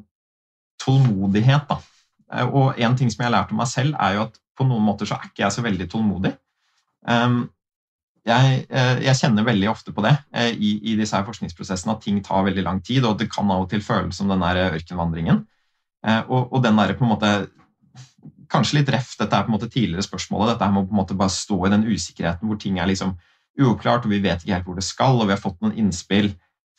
[0.82, 1.68] tålmodighet.
[1.68, 1.78] da.
[2.32, 4.66] Eh, og en ting som jeg har lært om meg selv, er jo at på
[4.66, 6.34] noen måter så er ikke jeg så veldig tålmodig.
[7.08, 7.50] Um,
[8.26, 12.18] jeg, eh, jeg, kjenner veldig ofte på det i, i, disse her forskningsprosessene at ting
[12.20, 15.46] tar veldig lang tid, og det kan av og til føles som den der ørkenvandringen.
[16.28, 17.30] Og, og, den der på en måte
[18.48, 21.00] Kanskje litt ref dette er på en måte tidligere spørsmålet, dette her å på en
[21.02, 23.10] måte bare stå i den usikkerheten hvor ting er liksom
[23.60, 26.30] uoppklart, og vi vet ikke helt hvor det skal, og vi har fått noen innspill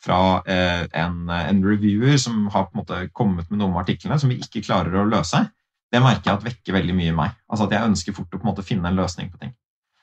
[0.03, 4.19] fra eh, en, en, reviewer som har på en måte kommet med noen av artiklene
[4.19, 5.43] som vi ikke klarer å løse.
[5.89, 7.37] Det merker jeg at vekker veldig mye i meg.
[7.49, 9.55] Altså at Jeg ønsker fort å på en måte finne en løsning på ting.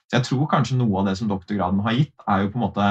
[0.07, 2.67] Så jeg tror kanskje noe av det som doktorgraden har gitt, er jo på en
[2.67, 2.89] måte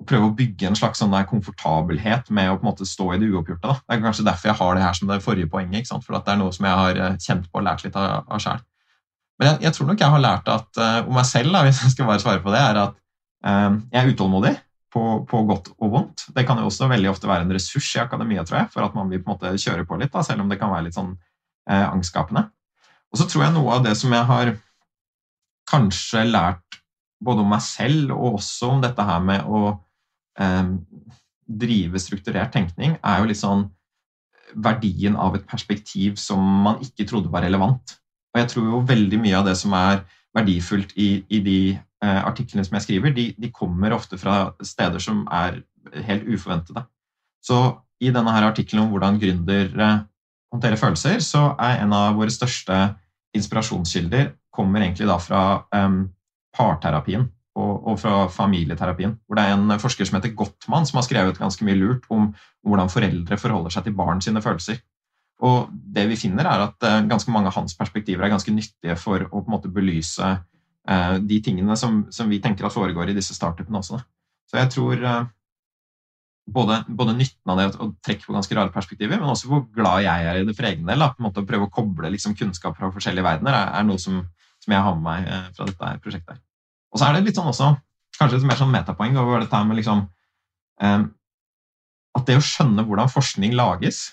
[0.00, 3.20] å prøve å bygge en slags sånn komfortabelhet med å på en måte stå i
[3.20, 3.68] det uoppgjorte.
[3.68, 3.76] Da.
[3.84, 5.82] Det er kanskje derfor jeg har det her som det forrige poenget.
[5.82, 6.06] ikke sant?
[6.06, 8.42] For det er noe som jeg har eh, kjent på og lært litt av, av
[8.42, 8.64] sjøl.
[9.40, 11.84] Men jeg, jeg, tror nok jeg har lært at uh, om meg selv, da, hvis
[11.84, 14.56] jeg skal bare svare på det, er at uh, jeg er utålmodig
[14.92, 16.24] på, på, godt og vondt.
[16.34, 18.96] Det kan jo også veldig ofte være en ressurs i akademia, tror jeg, for at
[18.96, 20.98] man vil på en måte kjøre på litt, da, selv om det kan være litt
[20.98, 21.12] sånn
[21.70, 22.48] eh, angstskapende.
[23.10, 24.52] Og så tror jeg noe av det som jeg har
[25.70, 26.80] kanskje lært
[27.22, 29.62] både om meg selv og også om dette her med å
[30.40, 30.72] eh,
[31.50, 33.68] drive strukturert tenkning, er jo litt sånn
[34.54, 37.98] verdien av et perspektiv som man ikke trodde var relevant.
[38.34, 40.02] Og jeg tror jo veldig mye av det som er
[40.36, 45.02] verdifullt i, i de eh, artiklene som jeg skriver, de, de, kommer ofte fra steder
[45.02, 45.62] som er
[46.06, 46.84] helt uforventede.
[47.44, 47.60] Så
[48.00, 49.90] i denne her artikkelen om hvordan gründere
[50.52, 52.78] håndterer følelser, så er en av våre største
[53.36, 55.42] inspirasjonskilder kommer egentlig da fra
[55.76, 56.02] um,
[56.56, 57.28] parterapien
[57.58, 59.14] og, og, fra familieterapien.
[59.26, 62.32] Hvor det er en forsker som heter Gottmann, som har skrevet ganske mye lurt om
[62.66, 64.80] hvordan foreldre forholder seg til barn sine følelser.
[65.46, 68.96] Og det vi finner, er at uh, ganske mange av hans perspektiver er ganske nyttige
[69.00, 73.10] for å på en måte belyse uh, de tingene som, som, vi tenker at foregår
[73.10, 74.00] i disse startupene også.
[74.50, 75.22] Så jeg tror uh,
[76.50, 80.04] både, både, nytten av det å trekke på ganske rare perspektiver, men også hvor glad
[80.04, 81.06] jeg er i det for egen del.
[81.14, 84.00] På en måte Å prøve å koble liksom, kunnskap fra forskjellige verdener er, er noe
[84.02, 84.20] som,
[84.58, 86.42] som, jeg har med meg eh, fra dette prosjektet.
[86.90, 87.72] Og så er det litt sånn også,
[88.18, 90.04] kanskje et mer sånn metapoeng over dette med liksom,
[90.82, 91.00] eh,
[92.18, 94.08] At det å skjønne hvordan forskning lages,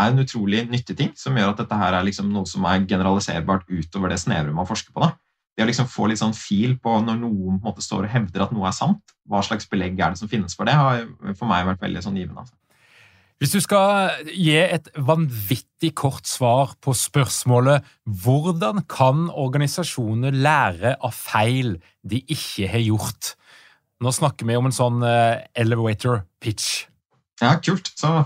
[0.00, 2.86] er en utrolig nyttig ting, som gjør at dette her er liksom noe som er
[2.88, 5.04] generaliserbart utover det snevre man forsker på.
[5.04, 5.14] da
[5.60, 8.46] det å liksom få litt sånn fil på når noen på måte står og hevder
[8.46, 11.04] at noe er sant, hva slags belegg er det som finnes for det, har
[11.36, 12.44] for meg vært veldig sånn givende.
[12.46, 12.56] Altså.
[13.40, 17.86] Hvis du skal gi et vanvittig kort svar på spørsmålet
[18.24, 23.34] hvordan kan organisasjoner lære av feil de ikke har gjort?
[24.00, 26.86] Nå snakker vi om en sånn eh, elevator pitch.
[27.40, 27.92] Ja, kult.
[27.96, 28.22] Så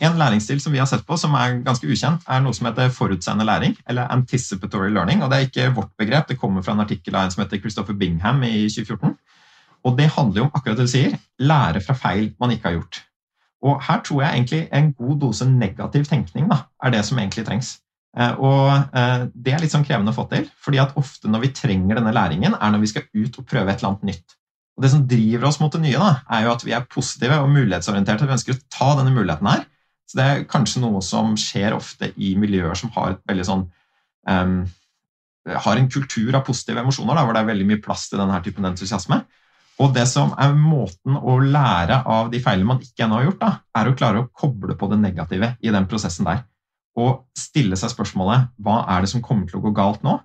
[0.00, 2.92] en læringsstil som vi har sett på, som er ganske ukjent, er noe som heter
[2.94, 5.22] forutseende læring, eller anticipatory learning.
[5.22, 7.58] og Det er ikke vårt begrep, det kommer fra en artikkel av en som heter
[7.58, 9.16] Christopher Bingham i 2014.
[9.84, 12.78] Og Det handler jo om akkurat det du sier, lære fra feil man ikke har
[12.78, 13.02] gjort.
[13.62, 17.46] Og Her tror jeg egentlig en god dose negativ tenkning da, er det som egentlig
[17.46, 17.78] trengs.
[18.18, 21.40] Eh, og eh, Det er litt sånn krevende å få til, fordi at ofte når
[21.40, 24.36] vi trenger denne læringen, er når vi skal ut og prøve et eller annet nytt.
[24.78, 27.40] Og Det som driver oss mot det nye, da, er jo at vi er positive
[27.42, 28.26] og mulighetsorienterte.
[28.26, 29.66] Vi ønsker å ta denne muligheten her
[30.08, 33.64] så det er kanskje noe som skjer ofte i miljøer som har et veldig sånn
[34.28, 34.62] um,
[35.48, 38.40] har en kultur av positive emosjoner, da, hvor det er veldig mye plass til denne
[38.44, 39.22] typen entusiasme.
[39.78, 43.42] Og det som er måten å lære av de feilene man ikke ennå har gjort,
[43.42, 46.42] da, er å klare å koble på det negative i den prosessen der.
[46.98, 50.16] Og stille seg spørsmålet hva er det som kommer til å gå galt nå?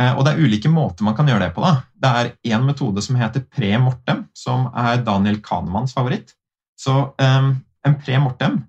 [0.00, 1.64] Eh, og det er ulike måter man kan gjøre det på.
[1.64, 1.84] da.
[1.92, 6.32] Det er én metode som heter pre-mortem, som er Daniel Kahnemans favoritt.
[6.76, 7.52] Så um,
[7.84, 8.62] en pre-mortem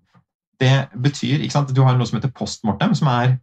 [0.62, 3.38] det betyr ikke sant, Du har noe som heter postmortem, som er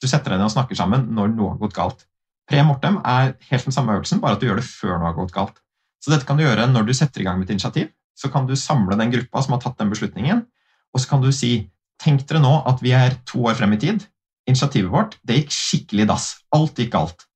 [0.00, 2.06] Du setter deg ned og snakker sammen når noe har gått galt.
[2.48, 5.18] Pre mortem er helt den samme øvelsen, bare at du gjør det før noe har
[5.18, 5.58] gått galt.
[6.00, 7.90] Så dette kan du gjøre når du setter i gang med et initiativ.
[8.16, 10.40] Så kan du samle den gruppa som har tatt den beslutningen,
[10.90, 11.70] og så kan du si
[12.00, 14.06] Tenk dere nå at vi er to år frem i tid.
[14.48, 16.28] Initiativet vårt det gikk skikkelig i dass.
[16.56, 17.26] Alt gikk galt.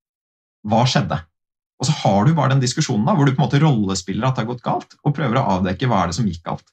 [0.64, 1.18] Hva skjedde?
[1.76, 4.38] Og så har du bare den diskusjonen da, hvor du på en måte rollespiller at
[4.38, 6.64] det har gått galt, og prøver å avdekke hva er det som gikk galt.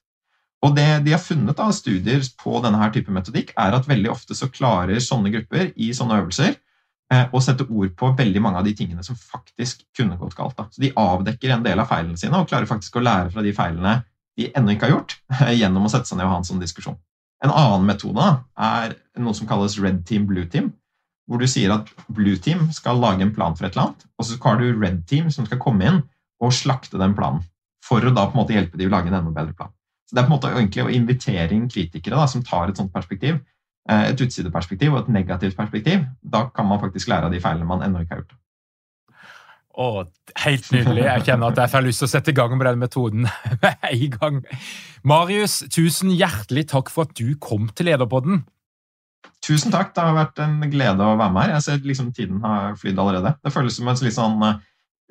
[0.61, 4.11] Og Det de har funnet av studier på denne her type metodikk, er at veldig
[4.13, 8.61] ofte så klarer sånne grupper i sånne øvelser eh, å sette ord på veldig mange
[8.61, 10.57] av de tingene som faktisk kunne gått galt.
[10.59, 10.67] Da.
[10.69, 13.55] Så De avdekker en del av feilene sine og klarer faktisk å lære fra de
[13.57, 14.01] feilene
[14.37, 15.17] de ennå ikke har gjort,
[15.61, 16.99] gjennom å sette seg ned og ha en sånn diskusjon.
[17.41, 18.27] En annen metode
[18.61, 20.69] er noe som kalles red team, blue team.
[21.29, 24.27] Hvor du sier at blue team skal lage en plan for et eller annet, og
[24.27, 26.01] så har du red team som skal komme inn
[26.41, 27.41] og slakte den planen.
[27.81, 29.73] For å da på en måte hjelpe de å lage en enda bedre plan.
[30.11, 32.75] Så Det er på en måte egentlig å invitere inn kritikere da, som tar et
[32.75, 33.37] sånt perspektiv,
[33.87, 36.03] eh, et utsideperspektiv og et negativt perspektiv.
[36.21, 38.35] Da kan man faktisk lære av de feilene man ennå ikke har gjort.
[39.71, 40.03] Å,
[40.43, 41.05] helt nydelig.
[41.05, 43.29] Jeg kjenner at jeg får lyst til å sette i gang med den metoden
[43.63, 44.41] med en gang.
[45.07, 48.43] Marius, tusen hjertelig takk for at du kom til Lederpodden.
[49.41, 49.95] Tusen takk.
[49.95, 51.55] Det har vært en glede å være med her.
[51.55, 53.37] Jeg ser liksom Tiden har flydd allerede.
[53.39, 54.59] Det føles som et litt sånn uh,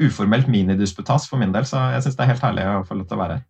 [0.01, 3.09] uformelt minidisputas for min del, så jeg syns det er helt herlig å få lov
[3.09, 3.47] til å være her.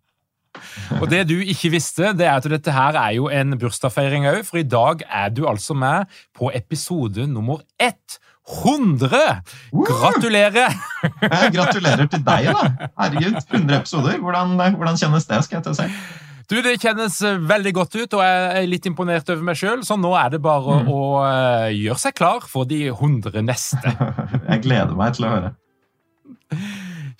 [0.98, 4.42] Og det du ikke visste, det er at dette her er jo en bursdagsfeiring òg,
[4.48, 8.18] for i dag er du altså med på episode nummer ett.
[8.51, 9.11] 100!
[9.70, 10.74] Gratulerer!
[11.22, 12.88] Jeg gratulerer til deg, da.
[12.98, 14.18] Herregud, 100 episoder.
[14.18, 15.38] Hvordan, hvordan kjennes det?
[15.46, 15.86] skal jeg til å si?
[16.51, 17.14] Du, Det kjennes
[17.46, 19.84] veldig godt ut, og jeg er litt imponert over meg sjøl.
[19.86, 20.90] Så nå er det bare mm.
[20.90, 23.94] å uh, gjøre seg klar for de 100 neste.
[24.51, 25.53] jeg gleder meg til å høre.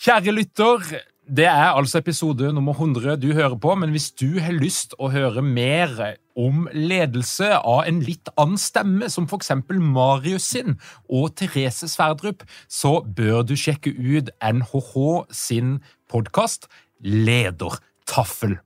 [0.01, 0.91] Kjære lytter,
[1.31, 5.13] det er altså episode nummer 100 du hører på, men hvis du har lyst å
[5.13, 5.93] høre mer
[6.39, 9.53] om ledelse av en litt annen stemme, som f.eks.
[9.71, 15.79] Marius sin og Therese Sverdrup, så bør du sjekke ut NHH sin
[16.11, 16.67] podkast
[16.99, 18.59] Ledertaffel.